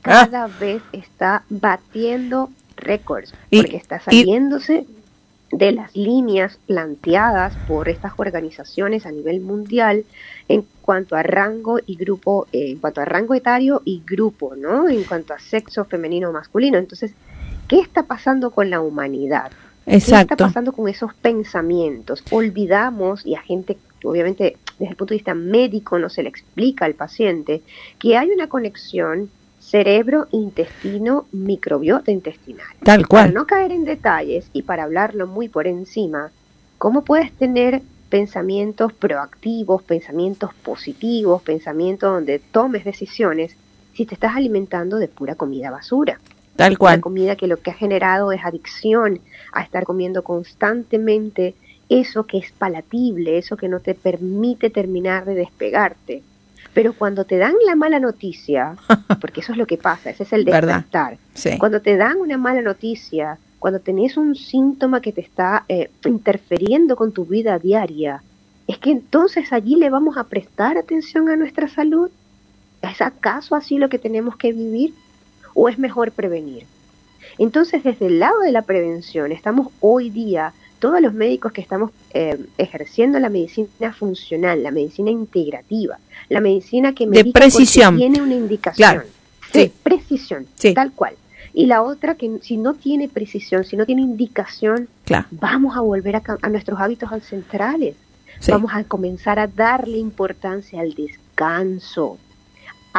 [0.04, 0.26] Ah.
[0.30, 4.86] cada vez está batiendo récords, porque está y- saliéndose
[5.50, 10.04] de las líneas planteadas por estas organizaciones a nivel mundial
[10.46, 14.88] en cuanto a rango y grupo, eh, en cuanto a rango etario y grupo, ¿no?
[14.88, 16.76] En cuanto a sexo femenino o masculino.
[16.78, 17.14] Entonces,
[17.68, 19.52] ¿qué está pasando con la humanidad?
[19.84, 20.44] ¿Qué está Exacto.
[20.44, 22.24] pasando con esos pensamientos?
[22.30, 26.84] Olvidamos, y a gente, obviamente, desde el punto de vista médico no se le explica
[26.84, 27.62] al paciente,
[27.98, 32.66] que hay una conexión cerebro-intestino microbiota intestinal.
[32.82, 33.34] Tal Para cual.
[33.34, 36.30] no caer en detalles y para hablarlo muy por encima,
[36.78, 43.56] ¿cómo puedes tener pensamientos proactivos, pensamientos positivos, pensamientos donde tomes decisiones
[43.94, 46.18] si te estás alimentando de pura comida basura?
[46.58, 47.00] Tal cual.
[47.00, 49.20] comida que lo que ha generado es adicción
[49.52, 51.54] a estar comiendo constantemente
[51.88, 56.22] eso que es palatible, eso que no te permite terminar de despegarte.
[56.74, 58.76] Pero cuando te dan la mala noticia,
[59.20, 61.16] porque eso es lo que pasa, ese es el despertar.
[61.32, 61.56] Sí.
[61.58, 66.96] Cuando te dan una mala noticia, cuando tenés un síntoma que te está eh, interfiriendo
[66.96, 68.20] con tu vida diaria,
[68.66, 72.10] es que entonces allí le vamos a prestar atención a nuestra salud.
[72.82, 74.92] ¿Es acaso así lo que tenemos que vivir?
[75.60, 76.66] ¿O es mejor prevenir?
[77.36, 81.90] Entonces, desde el lado de la prevención, estamos hoy día, todos los médicos que estamos
[82.14, 85.98] eh, ejerciendo la medicina funcional, la medicina integrativa,
[86.28, 88.88] la medicina que De tiene una indicación.
[88.88, 89.08] Claro.
[89.52, 89.72] Sí, Sí.
[89.82, 90.74] precisión, Sí.
[90.74, 91.14] tal cual.
[91.52, 95.26] Y la otra, que si no tiene precisión, si no tiene indicación, Claro.
[95.32, 97.96] vamos a volver a, nuestros hábitos ancestrales.
[98.38, 98.52] Sí.
[98.52, 102.16] Vamos a comenzar a darle importancia al descanso.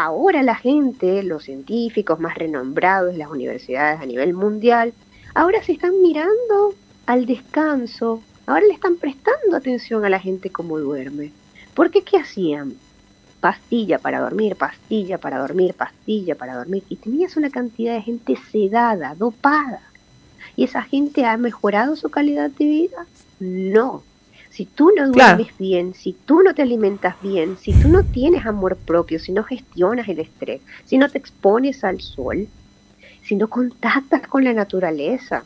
[0.01, 4.93] Ahora la gente, los científicos más renombrados de las universidades a nivel mundial,
[5.35, 6.73] ahora se están mirando
[7.05, 11.33] al descanso, ahora le están prestando atención a la gente como duerme.
[11.73, 12.75] Porque ¿qué hacían?
[13.41, 16.83] Pastilla para dormir, pastilla para dormir, pastilla para dormir.
[16.87, 19.81] Y tenías una cantidad de gente sedada, dopada.
[20.55, 23.05] ¿Y esa gente ha mejorado su calidad de vida?
[23.41, 24.03] No.
[24.59, 25.37] Si tú no Claro.
[25.37, 29.31] duermes bien, si tú no te alimentas bien, si tú no tienes amor propio, si
[29.31, 32.45] no gestionas el estrés, si no te expones al sol,
[33.21, 35.45] si no contactas con la naturaleza,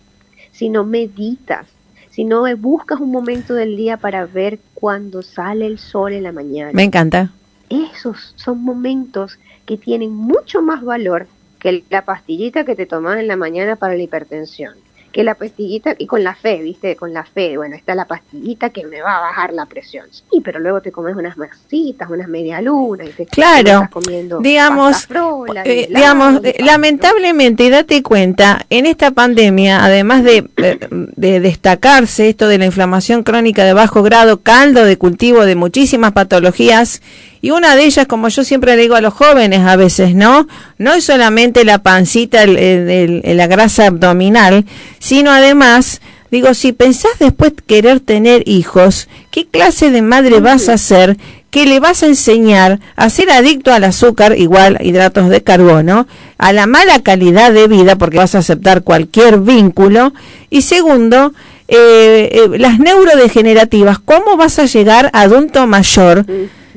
[0.51, 1.67] si no meditas,
[2.09, 6.31] si no buscas un momento del día para ver cuando sale el sol en la
[6.31, 7.35] mañana, Me encanta.
[7.69, 9.37] esos son momentos
[9.67, 11.27] que tienen mucho más valor
[11.59, 14.82] que la pastillita que te tomas en la mañana para la hipertensión.
[15.13, 16.95] Que la pastillita, y con la fe, ¿viste?
[16.95, 20.07] Con la fe, bueno, está la pastillita que me va a bajar la presión.
[20.11, 23.07] Sí, pero luego te comes unas masitas, unas medialunas.
[23.07, 28.87] Y te, Claro, estás comiendo digamos, frola, Eh, helado, digamos, eh, lamentablemente, date cuenta, en
[28.87, 34.41] esta pandemia, además de, eh, de destacarse esto de la inflamación crónica de bajo grado,
[34.41, 37.01] caldo de cultivo de muchísimas patologías,
[37.43, 40.47] y una de ellas, como yo siempre le digo a los jóvenes a veces, ¿no?
[40.77, 44.63] No es solamente la pancita, el- el- el- la grasa abdominal,
[44.99, 45.99] sino además,
[46.31, 51.17] digo, si pensás después querer tener hijos, ¿qué clase de madre vas a ser?
[51.51, 56.07] que le vas a enseñar a ser adicto al azúcar, igual hidratos de carbono,
[56.39, 60.13] a la mala calidad de vida, porque vas a aceptar cualquier vínculo,
[60.49, 61.31] y segundo,
[61.67, 66.25] eh, eh, las neurodegenerativas, ¿cómo vas a llegar a adulto mayor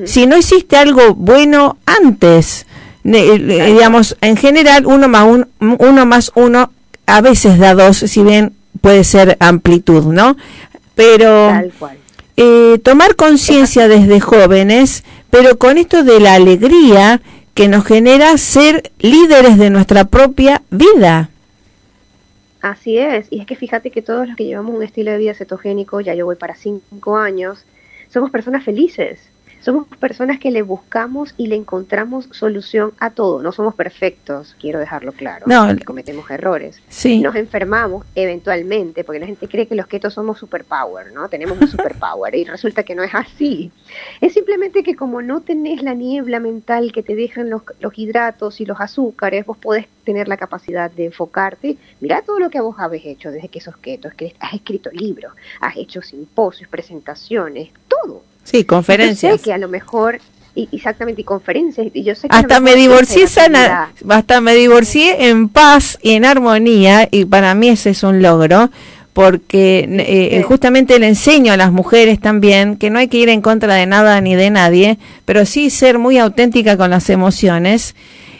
[0.04, 2.66] si no hiciste algo bueno antes?
[3.02, 3.38] Ne- eh,
[3.72, 6.70] digamos, en general, uno más un- uno más uno
[7.06, 10.36] a veces da dos, si bien puede ser amplitud, ¿no?
[10.94, 11.98] Pero Tal cual.
[12.36, 17.20] eh, tomar conciencia desde jóvenes, pero con esto de la alegría
[17.54, 21.30] que nos genera ser líderes de nuestra propia vida.
[22.60, 25.34] Así es, y es que fíjate que todos los que llevamos un estilo de vida
[25.34, 27.64] cetogénico, ya yo voy para cinco años,
[28.12, 29.20] somos personas felices,
[29.66, 34.78] somos personas que le buscamos y le encontramos solución a todo, no somos perfectos, quiero
[34.78, 35.66] dejarlo claro, No.
[35.84, 37.20] cometemos errores, Sí.
[37.20, 41.28] nos enfermamos eventualmente, porque la gente cree que los ketos somos superpower, ¿no?
[41.28, 43.72] Tenemos un superpower y resulta que no es así.
[44.20, 48.60] Es simplemente que como no tenés la niebla mental que te dejan los, los hidratos
[48.60, 51.76] y los azúcares, vos podés tener la capacidad de enfocarte.
[52.00, 54.90] Mira todo lo que vos habéis hecho desde que sos keto, es que has escrito
[54.92, 58.22] libros, has hecho simposios, presentaciones, todo.
[58.50, 59.36] Sí, Yo conferencias.
[59.38, 60.20] sé que a lo mejor,
[60.54, 65.28] y, exactamente, y conferencias, y yo sé que Hasta me divorcié sana, hasta me divorcié
[65.28, 68.70] en paz y en armonía y para mí ese es un logro
[69.12, 70.42] porque eh, Sí.
[70.42, 73.86] justamente le enseño a las mujeres también que no hay que ir en contra de
[73.86, 77.94] nada ni de nadie, pero sí ser muy auténtica con las emociones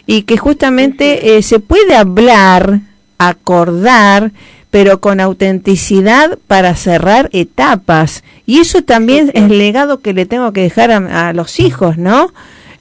[0.05, 2.79] y que justamente eh, se puede hablar,
[3.17, 4.31] acordar,
[4.77, 8.23] pero con autenticidad para cerrar etapas.
[8.45, 11.97] Y eso también es el legado que le tengo que dejar a, a los hijos,
[11.97, 12.31] ¿no?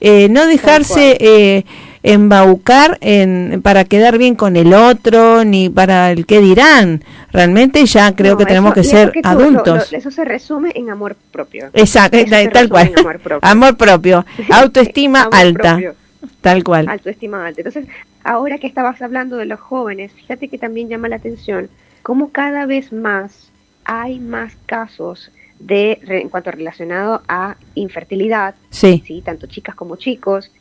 [0.02, 1.64] Eh, no dejarse eh,
[2.02, 7.02] embaucar en, para quedar bien con el otro, ni para el que dirán.
[7.32, 9.90] Realmente ya creo No, que tenemos que ser que tú- adultos.
[9.90, 11.70] lo- eso se resume en amor propio.
[11.72, 12.92] Exacto, Eso se tal cual.
[12.98, 13.48] amor propio.
[13.50, 15.94] Amor propio, autoestima Amor alta, propio.
[16.42, 16.88] tal cual.
[16.90, 17.62] autoestima alta.
[17.62, 17.86] Entonces,
[18.22, 21.70] ahora que estabas hablando de los jóvenes, fíjate que también llama la atención
[22.06, 23.50] cómo cada vez más
[23.84, 30.52] hay más casos de en cuanto relacionado a infertilidad, Sí, sí, tanto chicas como chicos,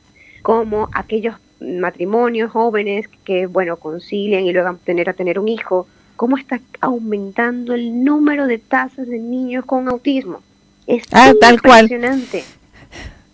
[0.41, 5.47] como aquellos matrimonios jóvenes que bueno concilian y luego van a tener a tener un
[5.47, 5.85] hijo,
[6.15, 10.41] cómo está aumentando el número de tasas de niños con autismo.
[10.87, 11.87] Es Ah, tal cual.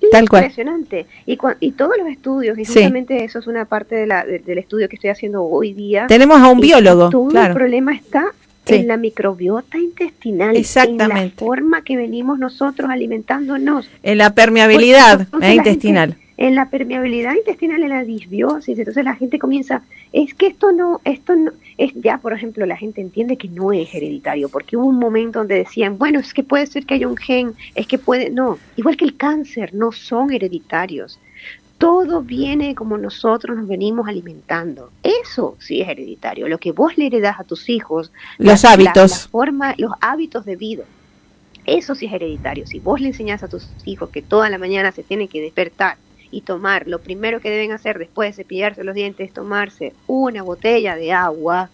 [0.01, 0.09] Impresionante.
[0.11, 0.43] Tal cual.
[0.43, 1.05] Impresionante.
[1.25, 2.73] Y, cua- y todos los estudios, y Sí.
[2.73, 6.07] justamente eso es una parte de la, de- del estudio que estoy haciendo hoy día.
[6.07, 7.53] tenemos a un que biólogo, Todo el claro.
[7.53, 8.25] problema está
[8.65, 8.75] Sí.
[8.75, 11.43] en la microbiota intestinal, en la Exactamente.
[11.43, 13.89] forma que venimos nosotros alimentándonos.
[14.03, 16.15] En la permeabilidad eh, intestinal.
[16.47, 20.99] En la permeabilidad intestinal, en la disbiosis, entonces la gente comienza, es que esto no,
[21.03, 24.87] esto no, es ya, por ejemplo, la gente entiende que no es hereditario, porque hubo
[24.87, 27.99] un momento donde decían, bueno, es que puede ser que haya un gen, es que
[27.99, 31.19] puede, no, igual que el cáncer, no son hereditarios.
[31.77, 34.89] Todo viene como nosotros nos venimos alimentando.
[35.03, 36.47] Eso sí es hereditario.
[36.47, 39.11] Lo que vos le heredas a tus hijos, Los la- la- hábitos.
[39.11, 40.83] la forma, los hábitos de vida.
[41.65, 42.65] Eso sí es hereditario.
[42.65, 45.97] Si vos le enseñás a tus hijos que toda la mañana se tienen que despertar
[46.31, 50.41] y tomar, lo primero que deben hacer después de cepillarse los dientes es tomarse una
[50.43, 51.69] botella de agua,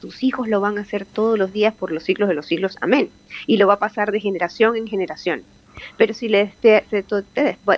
[0.00, 2.76] tus hijos lo van a hacer todos los días por los siglos de los siglos.
[2.80, 3.10] Amén.
[3.46, 5.42] Y lo va a pasar de generación en generación.
[5.96, 6.84] Pero si le te,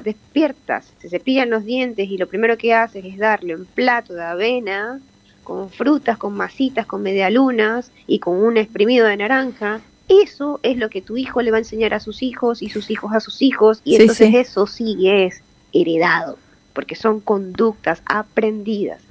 [0.03, 4.23] despiertas, se cepillan los dientes y lo primero que haces es darle un plato de
[4.23, 5.01] avena
[5.45, 10.91] con frutas, con masitas, con medialunas y con un exprimido de naranja, eso es lo
[10.91, 13.43] que tu hijo le va a enseñar a sus hijos y sus hijos a sus
[13.43, 14.37] hijos y Sí, entonces sí.
[14.37, 15.43] eso sí es
[15.73, 16.39] heredado,
[16.73, 19.03] porque son conductas aprendidas.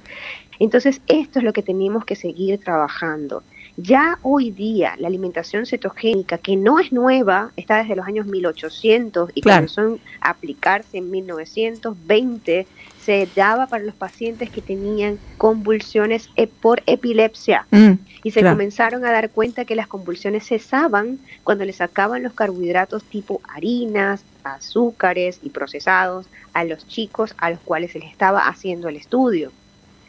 [0.58, 3.42] Entonces esto es lo que tenemos que seguir trabajando.
[3.76, 9.30] Ya hoy día la alimentación cetogénica, que no es nueva, está desde los años 1800
[9.34, 9.66] y Claro.
[9.68, 12.66] comenzó a aplicarse en 1920,
[12.98, 17.92] se daba para los pacientes que tenían convulsiones e- por epilepsia Mm,
[18.22, 18.56] y se Claro.
[18.56, 24.26] comenzaron a dar cuenta que las convulsiones cesaban cuando le sacaban los carbohidratos tipo harinas,
[24.44, 29.52] azúcares y procesados a los chicos a los cuales se les estaba haciendo el estudio.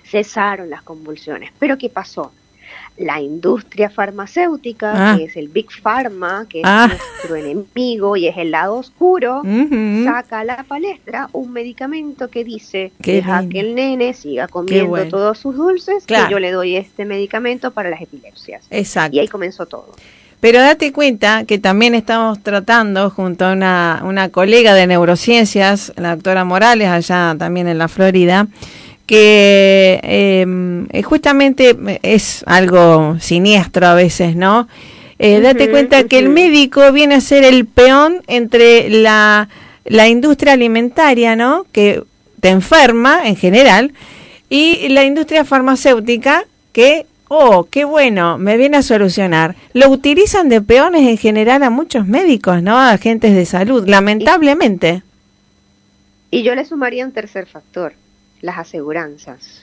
[0.04, 1.52] Cesaron las convulsiones.
[1.60, 2.32] Pero ¿qué pasó?
[2.98, 5.18] La industria farmacéutica, Ah.
[5.18, 6.88] que es el Big Pharma, que es Ah.
[6.88, 9.42] nuestro enemigo y es el lado oscuro,
[10.06, 13.54] saca a la palestra un medicamento que dice Qué deja lindo.
[13.54, 15.10] que el nene siga comiendo bueno.
[15.10, 16.28] todos sus dulces Claro.
[16.28, 18.66] y yo le doy este medicamento para las epilepsias.
[18.70, 19.16] Exacto.
[19.16, 19.94] Y ahí comenzó todo.
[20.42, 26.16] Pero date cuenta que también estamos tratando junto a una, una colega de neurociencias, la
[26.16, 28.48] doctora Morales, allá también en la Florida,
[29.06, 34.68] que eh, eh, justamente es algo siniestro a veces, ¿no?
[35.20, 39.48] Eh, date cuenta que el médico viene a ser el peón entre la,
[39.86, 41.68] la industria alimentaria, ¿no?
[41.72, 42.02] Que
[42.40, 43.94] te enferma en general,
[44.50, 49.56] y la industria farmacéutica que, oh, qué bueno, me viene a solucionar.
[49.74, 52.78] Lo utilizan de peones en general a muchos médicos, ¿no?
[52.78, 55.02] A agentes de salud, lamentablemente.
[56.30, 57.94] Y yo le sumaría un tercer factor,
[58.42, 59.61] las aseguranzas.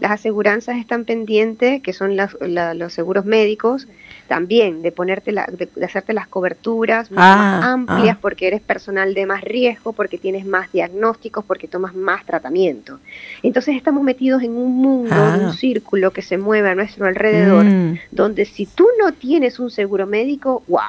[0.00, 3.88] Las aseguranzas están pendientes, que son las- la- los seguros médicos,
[4.28, 8.18] también de ponerte la- de, de hacerte las coberturas mucho Ah, más amplias ah.
[8.22, 13.00] porque eres personal de más riesgo, porque tienes más diagnósticos, porque tomas más tratamiento.
[13.42, 15.36] Entonces estamos metidos en un mundo, Ah.
[15.38, 19.58] en un círculo que se mueve a nuestro alrededor, Mm, donde si tú no tienes
[19.58, 20.88] un seguro médico, ¡guau!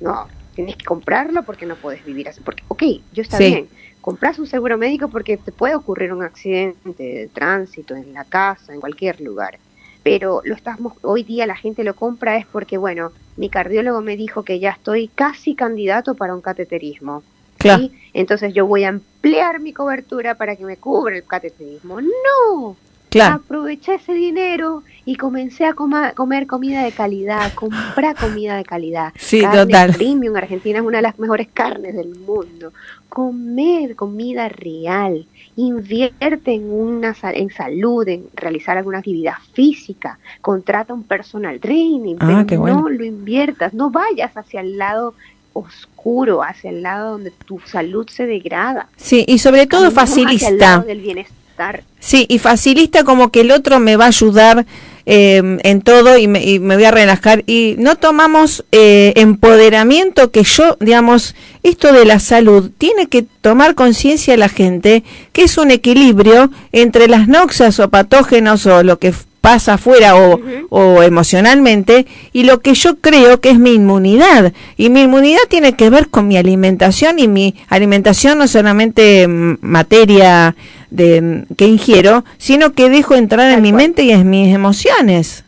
[0.00, 2.40] No, tienes que comprarlo porque no puedes vivir así.
[2.40, 3.44] Porque, ok, yo está Sí.
[3.46, 3.68] bien,
[4.00, 8.72] compras un seguro médico porque te puede ocurrir un accidente de tránsito en la casa,
[8.72, 9.58] en cualquier lugar.
[10.02, 14.16] Pero lo estamos, hoy día la gente lo compra es porque, bueno, mi cardiólogo me
[14.16, 17.22] dijo que ya estoy casi candidato para un cateterismo.
[17.58, 17.82] claro.
[17.82, 17.92] ¿sí?
[18.14, 22.00] Entonces yo voy a ampliar mi cobertura para que me cubra el cateterismo.
[22.00, 22.76] No,
[23.10, 23.36] Claro.
[23.36, 29.12] aproveché ese dinero y comencé a coma- comer comida de calidad, comprar comida de calidad.
[29.18, 29.92] Sí, Carne total.
[29.94, 32.72] Premium, Argentina es una de las mejores carnes del mundo.
[33.08, 35.26] Comer comida real.
[35.56, 40.18] Invierte en una en salud, en realizar alguna actividad física.
[40.40, 42.88] Contrata un personal training, Ah, pero qué no bueno.
[42.88, 43.74] lo inviertas.
[43.74, 45.14] No vayas hacia el lado
[45.52, 48.86] oscuro, hacia el lado donde tu salud se degrada.
[48.96, 50.78] Sí, y sobre todo Caminemos hacia el lado facilista.
[50.86, 51.39] del bienestar.
[51.98, 54.66] Sí, y facilita como que el otro me va a ayudar
[55.06, 57.42] eh, en todo y me, y me voy a relajar.
[57.46, 63.74] Y no tomamos eh, empoderamiento que yo, digamos, esto de la salud, tiene que tomar
[63.74, 65.02] conciencia la gente
[65.32, 70.38] que es un equilibrio entre las noxias o patógenos o lo que pasa afuera o,
[70.68, 74.52] o emocionalmente y lo que yo creo que es mi inmunidad.
[74.76, 79.58] Y mi inmunidad tiene que ver con mi alimentación y mi alimentación no solamente mm,
[79.60, 80.54] materia
[80.90, 83.82] de que ingiero, sino que dejo entrar en Tal mi cual.
[83.82, 85.44] mente y en mis emociones.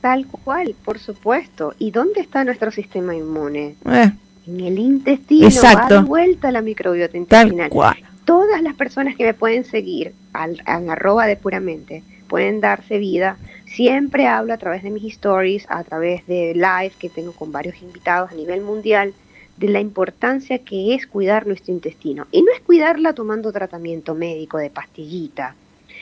[0.00, 1.74] Tal cual, por supuesto.
[1.78, 3.74] ¿Y dónde está nuestro sistema inmune?
[3.86, 4.10] Eh,
[4.46, 5.46] En el intestino.
[5.46, 5.96] Exacto.
[5.96, 7.68] Va de vuelta la microbiota tal intestinal.
[7.70, 7.96] cual.
[8.24, 13.36] Todas las personas que me pueden seguir al, en arroba de puramente pueden darse vida.
[13.66, 17.80] Siempre hablo a través de mis stories, a través de live que tengo con varios
[17.82, 19.12] invitados a nivel mundial,
[19.60, 22.26] de la importancia que es cuidar nuestro intestino.
[22.32, 25.54] Y no es cuidarla tomando tratamiento médico de pastillita,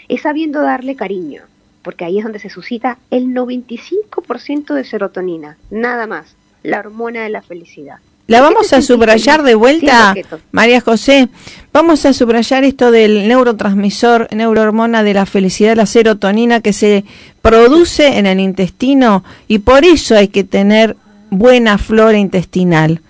[0.09, 1.43] es sabiendo darle cariño,
[1.83, 7.31] porque ahí es donde se suscita el 95% de serotonina, nada más, la hormona de
[7.31, 7.97] la felicidad.
[8.29, 10.15] La ¿Qué vamos a subrayar de vuelta?
[10.53, 11.29] María José.
[11.73, 17.05] Vamos a subrayar esto del neurotransmisor, neurohormona de la felicidad, la serotonina que se
[17.43, 20.95] produce en el intestino y por eso hay que tener
[21.31, 23.01] buena flora intestinal.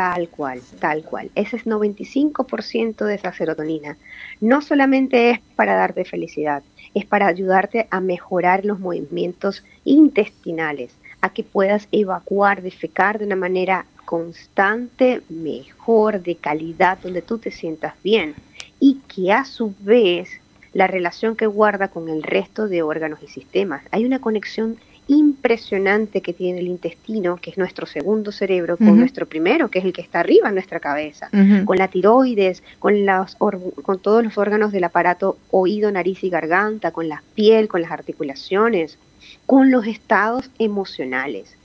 [0.00, 1.30] Tal cual, tal cual.
[1.34, 3.98] Ese es 95% de esa serotonina.
[4.40, 6.62] No solamente es para darte felicidad,
[6.94, 13.36] es para ayudarte a mejorar los movimientos intestinales, a que puedas evacuar, defecar de una
[13.36, 18.34] manera constante, mejor, de calidad, donde tú te sientas bien.
[18.78, 20.30] Y que a su vez
[20.72, 23.82] la relación que guarda con el resto de órganos y sistemas.
[23.90, 24.78] Hay una conexión
[25.10, 29.84] impresionante que tiene el intestino, que es nuestro segundo cerebro, con nuestro primero, que es
[29.84, 31.28] el que está arriba en nuestra cabeza,
[31.64, 32.94] con la tiroides, con,
[33.38, 37.82] or- con todos los órganos del aparato oído, nariz y garganta, con la piel, con
[37.82, 38.98] las articulaciones,
[39.46, 41.56] con los estados emocionales.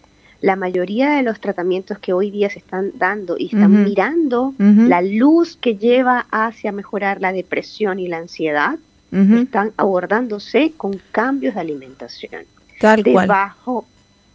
[0.41, 4.53] La mayoría de los tratamientos que hoy día se están dando y están mirando
[4.89, 8.77] la luz que lleva hacia mejorar la depresión y la ansiedad,
[9.43, 12.43] están abordándose con cambios de alimentación
[12.85, 13.27] Tal de cual.
[13.27, 13.85] bajo,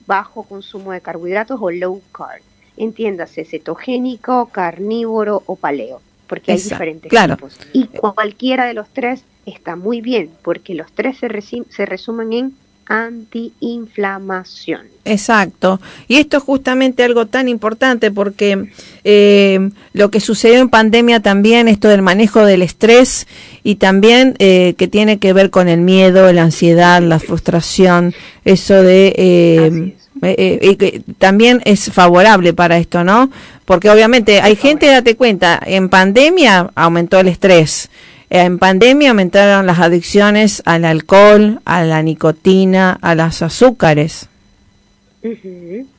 [0.07, 2.43] bajo consumo de carbohidratos o low carb.
[2.77, 7.37] Entiéndase, cetogénico, carnívoro o paleo, porque hay diferentes claro.
[7.37, 7.59] tipos.
[7.73, 11.29] Y cualquiera de los tres está muy bien, porque los tres se,
[11.69, 12.55] se resumen en
[12.91, 14.83] antiinflamación.
[15.05, 15.81] Exacto.
[16.09, 18.71] Y esto es justamente algo tan importante porque
[19.05, 23.29] eh, lo que sucedió en pandemia también, esto del manejo del estrés
[23.63, 28.13] y también eh, que tiene que ver con el miedo, la ansiedad, la frustración,
[28.45, 29.15] eso de...
[29.17, 33.31] eh, eh, eh, y que también es favorable para esto, ¿no?
[33.65, 37.89] Porque obviamente hay gente, date cuenta, en pandemia aumentó el estrés.
[38.31, 44.29] Eh, En pandemia aumentaron las adicciones al alcohol, a la nicotina, a los azúcares.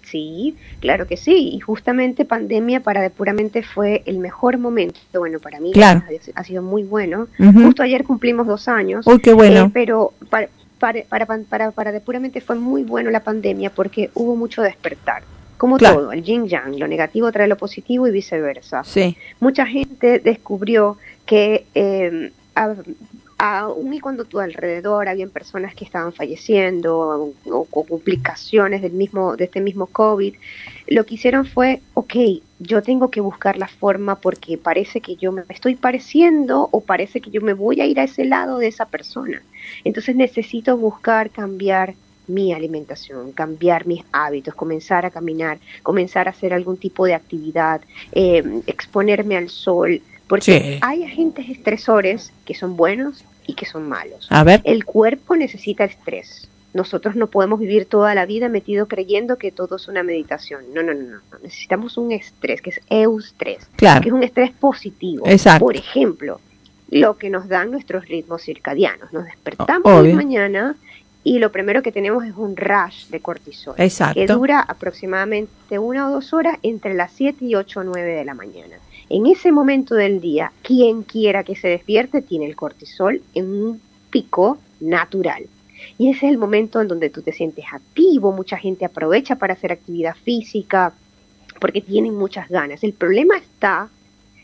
[0.03, 1.51] Sí, claro que sí.
[1.53, 4.99] Y justamente pandemia para Depuramente fue el mejor momento.
[5.13, 6.01] Bueno, para mí Claro.
[6.35, 7.27] ha sido muy bueno.
[7.37, 9.05] Justo ayer cumplimos dos años.
[9.05, 9.65] Uy, qué bueno.
[9.65, 10.47] Eh, pero para,
[10.79, 15.23] para, para, para, para Depuramente fue muy bueno la pandemia porque hubo mucho despertar.
[15.57, 15.97] Como Claro.
[15.99, 18.83] todo, el yin yang, lo negativo trae lo positivo y viceversa.
[18.83, 19.15] Sí.
[19.39, 20.97] Mucha gente descubrió
[21.31, 22.75] que eh, a-
[23.37, 29.35] aun y cuando tu alrededor habían personas que estaban falleciendo o, con complicaciones del mismo,
[29.37, 30.35] de este mismo COVID,
[30.87, 32.13] lo que hicieron fue, ok,
[32.59, 37.21] yo tengo que buscar la forma porque parece que yo me estoy pareciendo o parece
[37.21, 39.45] que yo me voy a ir a ese lado de esa persona.
[39.83, 46.53] Entonces necesito buscar cambiar mi alimentación, cambiar mis hábitos, comenzar a caminar, comenzar a hacer
[46.53, 50.79] algún tipo de actividad, eh, exponerme al sol, porque Sí.
[50.81, 54.27] hay agentes estresores que son buenos y que son malos.
[54.31, 54.61] A ver.
[54.63, 56.47] El cuerpo necesita estrés.
[56.73, 60.61] Nosotros no podemos vivir toda la vida metido creyendo que todo es una meditación.
[60.73, 61.19] No, no, no, no.
[61.43, 64.07] Necesitamos un estrés, que es eustrés, que Claro.
[64.07, 65.23] es un estrés positivo.
[65.27, 65.65] Exacto.
[65.65, 66.39] Por ejemplo,
[66.89, 69.11] lo que nos dan nuestros ritmos circadianos.
[69.11, 70.11] Nos despertamos obvio.
[70.11, 70.75] la mañana
[71.25, 74.33] y lo primero que tenemos es un rush de cortisol, que Exacto.
[74.37, 78.33] dura aproximadamente una o dos horas entre las 7 y 8 o 9 de la
[78.33, 78.77] mañana.
[79.13, 83.81] En ese momento del día, quien quiera que se despierte tiene el cortisol en un
[84.09, 85.47] pico natural.
[85.97, 89.55] Y ese es el momento en donde tú te sientes activo, mucha gente aprovecha para
[89.55, 90.93] hacer actividad física
[91.59, 92.85] porque tienen muchas ganas.
[92.85, 93.89] El problema está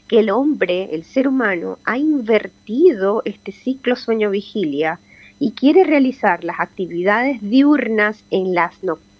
[0.09, 4.99] que el hombre, el ser humano, ha invertido este ciclo sueño-vigilia
[5.39, 9.16] y quiere realizar las actividades diurnas en las nocturnas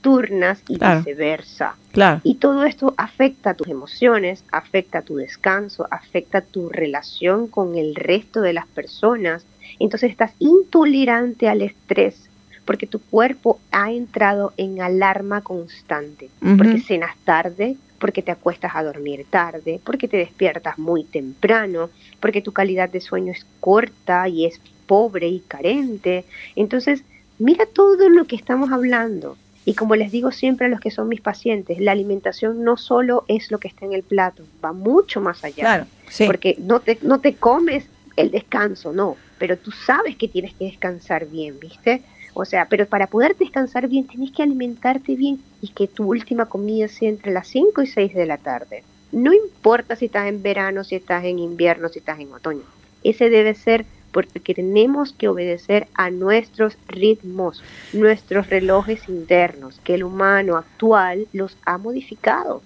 [0.68, 1.00] y Claro.
[1.00, 1.76] viceversa.
[1.92, 2.22] Claro.
[2.24, 8.42] Y todo esto afecta tus emociones, afecta tu descanso, afecta tu relación con el resto
[8.42, 9.46] de las personas.
[9.80, 12.30] Entonces estás intolerante al estrés
[12.66, 16.58] porque tu cuerpo ha entrado en alarma constante, Ujú.
[16.58, 21.90] porque cenas tarde, porque te acuestas a dormir tarde, porque te despiertas muy temprano,
[22.20, 26.26] porque tu calidad de sueño es corta y es pobre y carente.
[26.56, 27.04] Entonces,
[27.40, 29.38] mira todo lo que estamos hablando.
[29.68, 33.26] Y como les digo siempre a los que son mis pacientes, la alimentación no solo
[33.28, 35.62] es lo que está en el plato, va mucho más allá.
[35.62, 35.86] Claro.
[36.10, 36.26] Sí.
[36.26, 37.84] Porque no te, no te comes
[38.16, 42.02] el descanso, no, pero tú sabes que tienes que descansar bien, ¿viste?
[42.34, 46.46] O sea, pero para poder descansar bien tienes que alimentarte bien y que tu última
[46.46, 48.86] comida sea entre las 5 y 6 de la tarde.
[49.12, 52.64] No importa si estás en verano, si estás en invierno, si estás en otoño.
[53.04, 53.86] Ese debe ser
[54.26, 57.62] porque tenemos que obedecer a nuestros ritmos,
[57.94, 62.64] nuestros relojes internos, que el humano actual los ha modificado.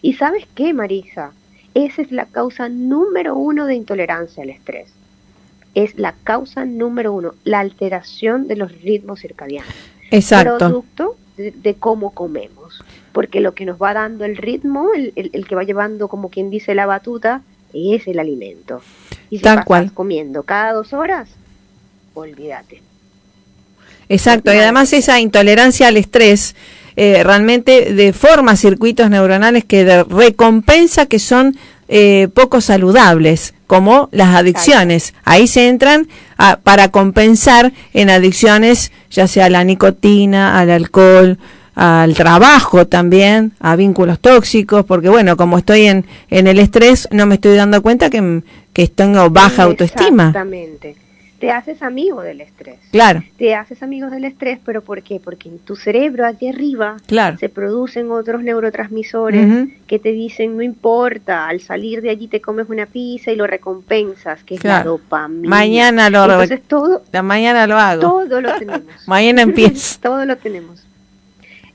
[0.00, 1.32] ¿Y sabes qué, Marisa?
[1.74, 4.92] Esa es la causa número uno de intolerancia al estrés.
[5.74, 9.74] Es la causa número uno, la alteración de los ritmos circadianos.
[10.12, 10.56] Exacto.
[10.58, 12.84] Producto de, de cómo comemos.
[13.10, 16.28] Porque lo que nos va dando el ritmo, el, el- el que va llevando, como
[16.30, 17.42] quien dice, la batuta,
[17.74, 18.80] es el alimento.
[19.30, 19.92] Y si Tal pasas cual.
[19.92, 21.28] comiendo cada dos horas,
[22.14, 22.82] olvídate.
[24.08, 26.54] Exacto, y además esa intolerancia al estrés
[26.96, 31.56] eh, realmente deforma circuitos neuronales que de recompensa que son
[31.88, 35.14] eh, poco saludables, como las adicciones.
[35.24, 41.38] Ahí se entran a- para compensar en adicciones, ya sea a la nicotina, al alcohol,
[41.74, 47.26] al trabajo también, a vínculos tóxicos, porque bueno, como estoy en, en el estrés, no
[47.26, 48.42] me estoy dando cuenta que,
[48.72, 50.24] que tengo baja autoestima.
[50.28, 50.96] Exactamente.
[51.40, 52.76] Te haces amigo del estrés.
[52.92, 55.18] Claro, te haces amigos del estrés, pero ¿por qué?
[55.18, 57.36] Porque en tu cerebro aquí arriba claro.
[57.36, 62.68] se producen otros neurotransmisores que te dicen no importa, al salir de allí te comes
[62.68, 65.48] una pizza y lo recompensas, que es la dopamina.
[65.48, 68.00] Mañana lo Entonces todo, La mañana lo hago.
[68.02, 68.84] todo lo tenemos.
[69.08, 69.98] Mañana empiezo.
[70.00, 70.84] todo lo tenemos.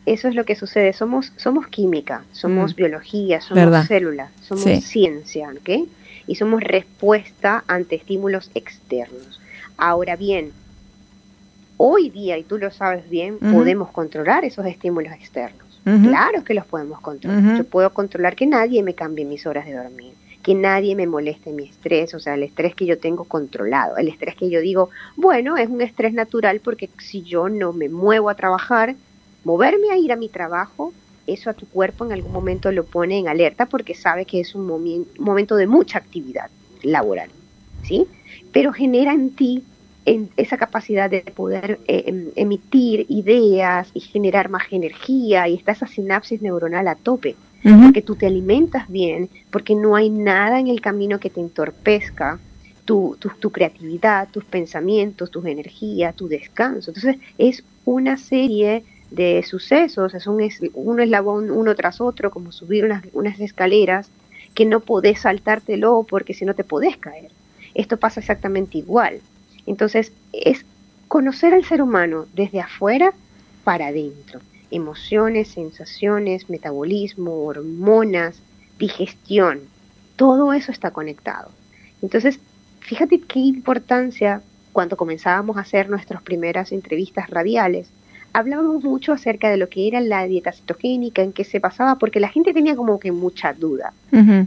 [0.07, 0.93] Eso es lo que sucede.
[0.93, 2.75] Somos, somos química, somos Mm.
[2.77, 3.83] biología, somos Verdad.
[3.85, 4.81] células, somos Sí.
[4.81, 5.85] ciencia, ¿ok?
[6.27, 9.41] Y somos respuesta ante estímulos externos.
[9.77, 10.53] Ahora bien,
[11.75, 15.81] hoy día, y tú lo sabes bien, podemos controlar esos estímulos externos.
[16.03, 17.57] Claro que los podemos controlar.
[17.57, 21.51] Yo puedo controlar que nadie me cambie mis horas de dormir, que nadie me moleste
[21.51, 24.89] mi estrés, o sea, el estrés que yo tengo controlado, el estrés que yo digo,
[25.17, 28.95] bueno, es un estrés natural porque si yo no me muevo a trabajar,
[29.51, 30.95] moverme a ir a mi trabajo,
[31.25, 34.55] eso a tu cuerpo en algún momento lo pone en alerta porque sabe que es
[34.55, 36.51] un momen- momento de mucha actividad
[36.83, 37.29] laboral,
[37.81, 38.11] ¿sí?
[38.51, 39.67] Pero genera en ti
[40.05, 45.71] en esa capacidad de poder eh, em- emitir ideas y generar más energía y está
[45.73, 47.39] esa sinapsis neuronal a tope
[47.79, 52.41] porque tú te alimentas bien, porque no hay nada en el camino que te entorpezca
[52.85, 56.91] tu, tu, tu creatividad, tus pensamientos, tus energías, tu descanso.
[56.91, 62.51] Entonces es una serie de sucesos, es un, es un eslabón uno tras otro, como
[62.51, 64.09] subir unas, unas escaleras
[64.53, 67.31] que no podés saltártelo porque si no te podés caer.
[67.73, 69.19] Esto pasa exactamente igual.
[69.65, 70.65] Entonces es
[71.07, 73.13] conocer al ser humano desde afuera
[73.63, 74.39] para adentro
[74.71, 78.41] emociones, sensaciones, metabolismo, hormonas,
[78.77, 79.61] digestión,
[80.15, 81.49] todo eso está conectado.
[82.01, 82.39] Entonces,
[82.79, 84.41] fíjate qué importancia
[84.73, 87.89] cuando comenzábamos a hacer nuestras primeras entrevistas radiales,
[88.37, 92.19] hablábamos mucho acerca de lo que era la dieta cetogénica, en qué se basaba, porque
[92.19, 93.93] la gente tenía como que mucha duda.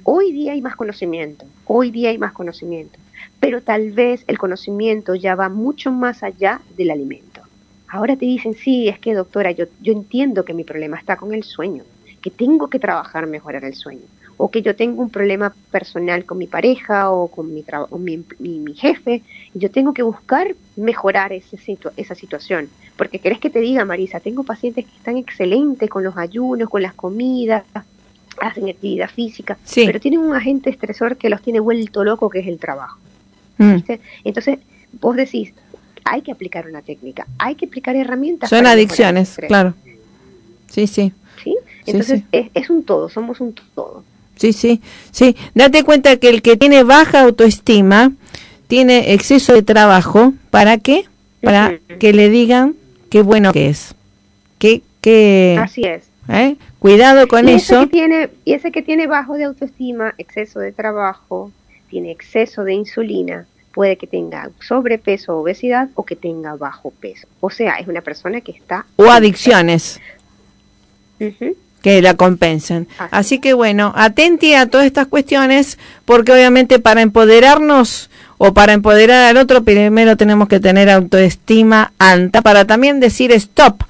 [0.05, 3.01] Hoy día hay más conocimiento, hoy día hay más conocimiento,
[3.41, 7.41] pero tal vez el conocimiento ya va mucho más allá del alimento.
[7.88, 11.34] Ahora te dicen, sí, es que doctora, yo, yo entiendo que mi problema está con
[11.34, 11.82] el sueño,
[12.22, 14.07] que tengo que trabajar mejorar el sueño,
[14.43, 18.24] o que yo tengo un problema personal con mi pareja o con mi, o mi,
[18.38, 19.22] mi- mi jefe,
[19.53, 22.70] y yo tengo que buscar mejorar ese situ- esa situación.
[22.97, 26.80] Porque querés que te diga, Marisa, tengo pacientes que están excelentes con los ayunos, con
[26.80, 27.64] las comidas,
[28.41, 29.84] hacen actividad física, Sí.
[29.84, 32.99] pero tienen un agente estresor que los tiene vuelto loco, que es el trabajo.
[33.59, 33.76] Mm.
[34.24, 34.59] Entonces,
[35.03, 35.53] vos decís,
[36.05, 38.49] hay que aplicar una técnica, hay que aplicar herramientas.
[38.49, 39.74] Son adicciones, claro.
[40.70, 41.12] Sí, sí.
[41.45, 41.55] ¿sí?
[41.84, 42.26] Sí, Entonces, sí.
[42.32, 44.03] Es, es un todo, somos un todo.
[44.41, 44.80] Sí, sí,
[45.11, 45.36] sí.
[45.55, 48.12] Date cuenta que el que tiene baja autoestima
[48.68, 50.32] tiene exceso de trabajo.
[50.49, 51.05] ¿Para qué?
[51.43, 52.74] Para que le digan
[53.11, 53.95] qué bueno que es.
[54.59, 56.05] Que, que, Así es.
[56.30, 56.57] ¿eh?
[56.78, 57.82] Cuidado con y ese eso.
[57.82, 61.53] que tiene y ese que tiene bajo de autoestima, exceso de trabajo,
[61.91, 67.28] tiene exceso de insulina, puede que tenga sobrepeso, obesidad o que tenga bajo peso.
[67.41, 70.01] O sea, es una persona que está O adicciones.
[71.20, 71.55] Ujú.
[71.83, 72.89] Que la compensen.
[73.11, 79.28] Así que bueno, atenti a todas estas cuestiones, porque obviamente para empoderarnos o para empoderar
[79.28, 83.83] al otro, primero tenemos que tener autoestima alta para también decir stop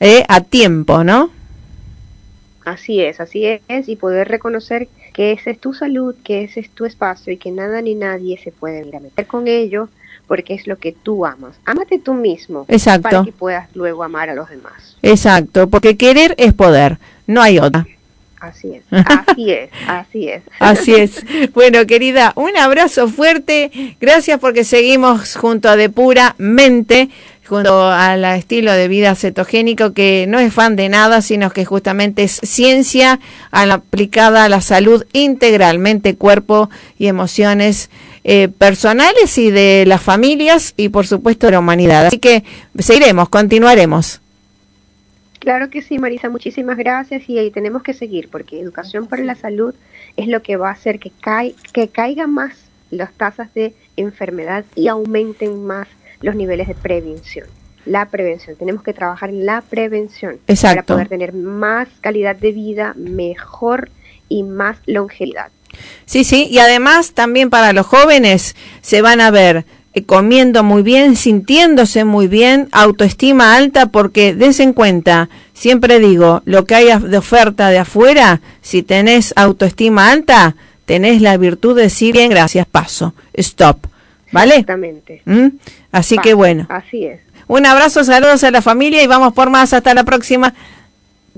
[0.00, 1.30] eh, a tiempo, ¿no?
[2.64, 6.70] Así es, así es, y poder reconocer que esa es tu salud, que ese es
[6.70, 9.88] tu espacio y que nada ni nadie se puede ir a meter con ello
[10.26, 11.56] porque es lo que tú amas.
[11.64, 13.08] Ámate tú mismo Exacto.
[13.08, 14.96] para que puedas luego amar a los demás.
[15.02, 17.86] Exacto, porque querer es poder, no hay otra.
[18.40, 20.42] Así es, así es, así es.
[20.60, 21.24] Así es.
[21.54, 23.96] Bueno, querida, un abrazo fuerte.
[24.00, 27.08] Gracias porque seguimos junto a De Pura Mente,
[27.48, 32.22] junto al estilo de vida cetogénico, que no es fan de nada, sino que justamente
[32.22, 33.18] es ciencia
[33.50, 37.90] aplicada a la salud integral, mente, cuerpo y emociones
[38.22, 42.06] eh, personales y de las familias y por supuesto de la humanidad.
[42.06, 42.44] Así que
[42.78, 44.20] seguiremos, continuaremos.
[45.48, 49.34] Claro que sí, Marisa, muchísimas gracias y ahí tenemos que seguir porque educación para la
[49.34, 49.74] salud
[50.18, 52.52] es lo que va a hacer que, cai- que caigan más
[52.90, 55.88] las tasas de enfermedad y aumenten más
[56.20, 57.46] los niveles de prevención.
[57.86, 62.92] La prevención, tenemos que trabajar en la prevención para poder tener más calidad de vida,
[62.98, 63.88] mejor
[64.28, 65.48] y más longevidad.
[66.04, 69.64] Sí, sí, y además también para los jóvenes se van a ver
[70.06, 76.64] comiendo muy bien, sintiéndose muy bien, autoestima alta, porque des en cuenta, siempre digo, lo
[76.64, 82.12] que hay de oferta de afuera, si tenés autoestima alta, tenés la virtud de decir
[82.12, 83.86] bien, gracias, paso, stop,
[84.30, 84.54] ¿vale?
[84.54, 85.22] Exactamente.
[85.24, 85.48] ¿Mm?
[85.90, 87.20] Así que bueno, Así es.
[87.46, 90.54] un abrazo, saludos a la familia y vamos por más, hasta la próxima.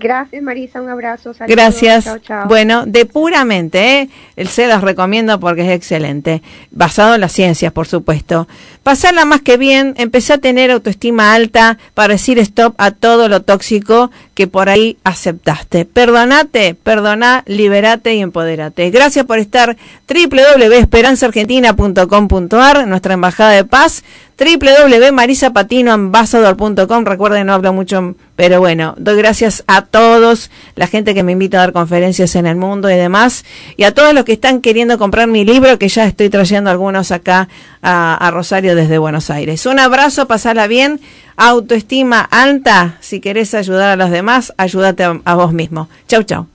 [0.00, 1.34] Gracias, Marisa, un abrazo.
[1.34, 2.04] saludos, Gracias.
[2.04, 2.48] Chao, chao.
[2.48, 4.08] Bueno, de puramente, ¿eh?
[4.36, 6.40] El se los recomiendo porque es excelente.
[6.70, 8.48] Basado en las ciencias, por supuesto.
[8.82, 13.42] Pasarla más que bien, empecé a tener autoestima alta para decir stop a todo lo
[13.42, 15.84] tóxico que por ahí aceptaste.
[15.84, 18.90] Perdonate, perdona, liberate y empoderate.
[18.90, 19.76] Gracias por estar
[20.08, 24.02] www.esperanzaargentina.com.ar, nuestra embajada de paz,
[24.38, 27.04] www.marisapatinoambassador.com.
[27.04, 31.58] Recuerden, no hablo mucho, pero bueno, doy gracias a todos, la gente que me invita
[31.58, 33.44] a dar conferencias en el mundo y demás,
[33.76, 37.10] y a todos los que están queriendo comprar mi libro, que ya estoy trayendo algunos
[37.12, 37.50] acá
[37.82, 39.66] a, Rosario desde Buenos Aires.
[39.66, 41.02] Un abrazo, pasala bien,
[41.36, 45.90] autoestima alta, si querés ayudar a los demás, ayúdate a, a vos mismo.
[46.08, 46.46] Chau, chau.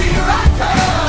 [0.00, 0.99] You right